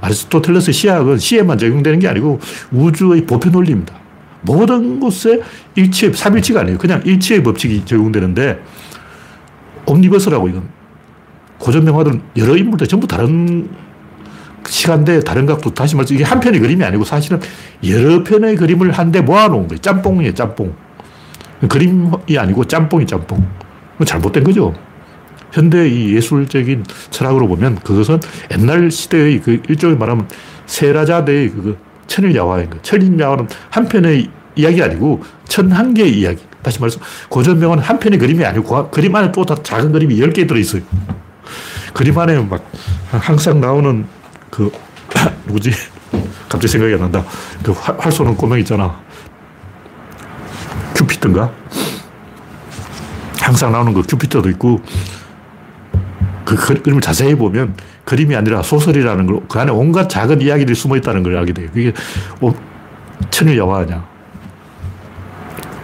[0.00, 3.94] 아리스토텔레스 시학은 시에만 적용되는 게 아니고 우주의 보편 원리입니다.
[4.42, 5.40] 모든 곳에
[5.74, 6.78] 일체, 삼일치가 아니에요.
[6.78, 8.62] 그냥 일체의 법칙이 적용되는데
[9.86, 10.68] 옴니버스라고 이건
[11.62, 13.70] 고전 명화들은 여러 인물들 전부 다른
[14.66, 17.40] 시간대 다른 각도 다시 말해서 이게 한 편의 그림이 아니고 사실은
[17.86, 19.78] 여러 편의 그림을 한데 모아놓은 거예요.
[19.80, 20.74] 짬뽕이에요, 짬뽕.
[21.68, 23.46] 그림이 아니고 짬뽕이 짬뽕.
[24.04, 24.74] 잘못된 거죠.
[25.52, 28.18] 현대 이 예술적인 철학으로 보면 그것은
[28.50, 30.26] 옛날 시대의 그 일종의 말하면
[30.66, 32.82] 세라자대의 그 천일야화인 거.
[32.82, 36.42] 천일야화는 한 편의 이야기 아니고 천한 개의 이야기.
[36.62, 36.98] 다시 말해서
[37.28, 40.82] 고전명화는 한 편의 그림이 아니고 그림 안에 또 다 작은 그림이 10개 들어있어요.
[41.92, 42.64] 그림 안에 막
[43.10, 44.06] 항상 나오는
[44.50, 44.70] 그
[45.46, 45.70] 누구지?
[46.48, 47.24] 갑자기 생각이 안 난다.
[47.62, 49.00] 그활 쏘는 꼬맹 있잖아.
[50.94, 51.50] 큐피트인가?
[53.40, 54.80] 항상 나오는 그 큐피트도 있고,
[56.44, 57.74] 그 그림을 자세히 보면
[58.04, 61.68] 그림이 아니라 소설이라는 걸, 그 안에 온갖 작은 이야기들이 숨어 있다는 걸 알게 돼요.
[61.72, 61.92] 그게
[63.30, 64.12] 천일야화냐.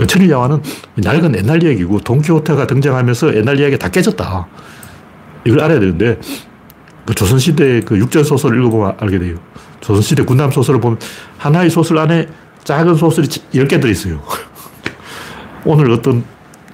[0.06, 0.62] 천일야화는
[0.96, 4.46] 낡은 옛날 이야기고, 돈키호테가 등장하면서 옛날 이야기가 다 깨졌다.
[5.44, 6.18] 이걸 알아야 되는데,
[7.06, 9.36] 그 조선시대 그 육전 소설을 읽어보면 알게 돼요.
[9.80, 10.98] 조선시대 군남 소설을 보면
[11.38, 12.28] 하나의 소설 안에
[12.64, 14.22] 작은 소설이 10개 들어있어요.
[15.64, 16.24] 오늘 어떤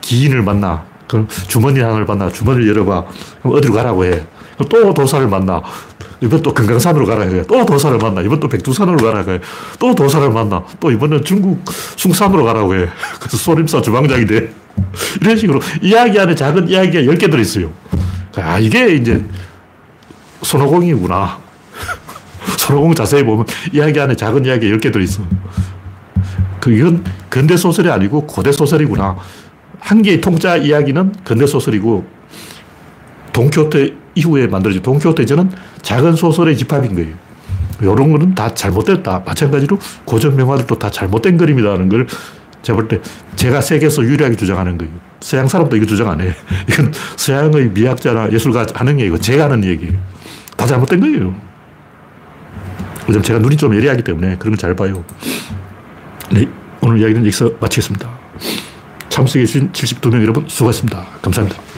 [0.00, 0.84] 기인을 만나.
[1.06, 2.28] 그럼 주머니 하나를 만나.
[2.30, 3.04] 주머니를 열어봐.
[3.42, 4.26] 그럼 어디로 가라고 해.
[4.68, 5.62] 또 도사를 만나.
[6.20, 7.42] 이번 또 금강산으로 가라 해.
[7.42, 8.20] 또 도사를 만나.
[8.22, 9.40] 이번 또 백두산으로 가라고 해.
[9.78, 10.64] 또 도사를 만나.
[10.80, 11.62] 또 이번엔 중국
[11.96, 12.88] 숭산으로 가라고 해.
[13.20, 14.52] 그래서 소림사 주방장이 돼.
[15.20, 17.70] 이런 식으로 이야기 안에 작은 이야기가 10개 들어있어요.
[18.36, 19.24] 아, 이게 이제
[20.42, 21.38] 손오공이구나.
[22.58, 25.22] 손오공 자세히 보면 이야기 안에 작은 이야기 10개 들어있어.
[26.60, 29.16] 그 이건 근대 소설이 아니고 고대 소설이구나.
[29.80, 32.06] 한 개의 통짜 이야기는 근대 소설이고
[33.32, 35.50] 동키호테 이후에 만들어진 동키호테전은
[35.82, 37.14] 작은 소설의 집합인 거예요.
[37.80, 39.22] 이런 거는 다 잘못됐다.
[39.26, 42.06] 마찬가지로 고전 명화들도 다 잘못된 그림이라는 걸
[42.62, 43.00] 제가 볼 때
[43.36, 44.92] 제가 세계에서 유일하게 주장하는 거예요.
[45.24, 46.34] 서양 사람도 이거 주장 안 해.
[46.68, 49.94] 이건 서양의 미학자나 예술가 하는 얘기고 제가 하는 얘기예요.
[50.54, 51.34] 다 잘못된 거예요.
[53.08, 55.02] 요즘 제가 눈이 좀 예리하기 때문에 그런 걸 잘 봐요.
[56.30, 56.46] 네,
[56.82, 58.06] 오늘 이야기는 여기서 마치겠습니다.
[59.08, 61.06] 참석해주신 72명 여러분 수고하셨습니다.
[61.22, 61.73] 감사합니다.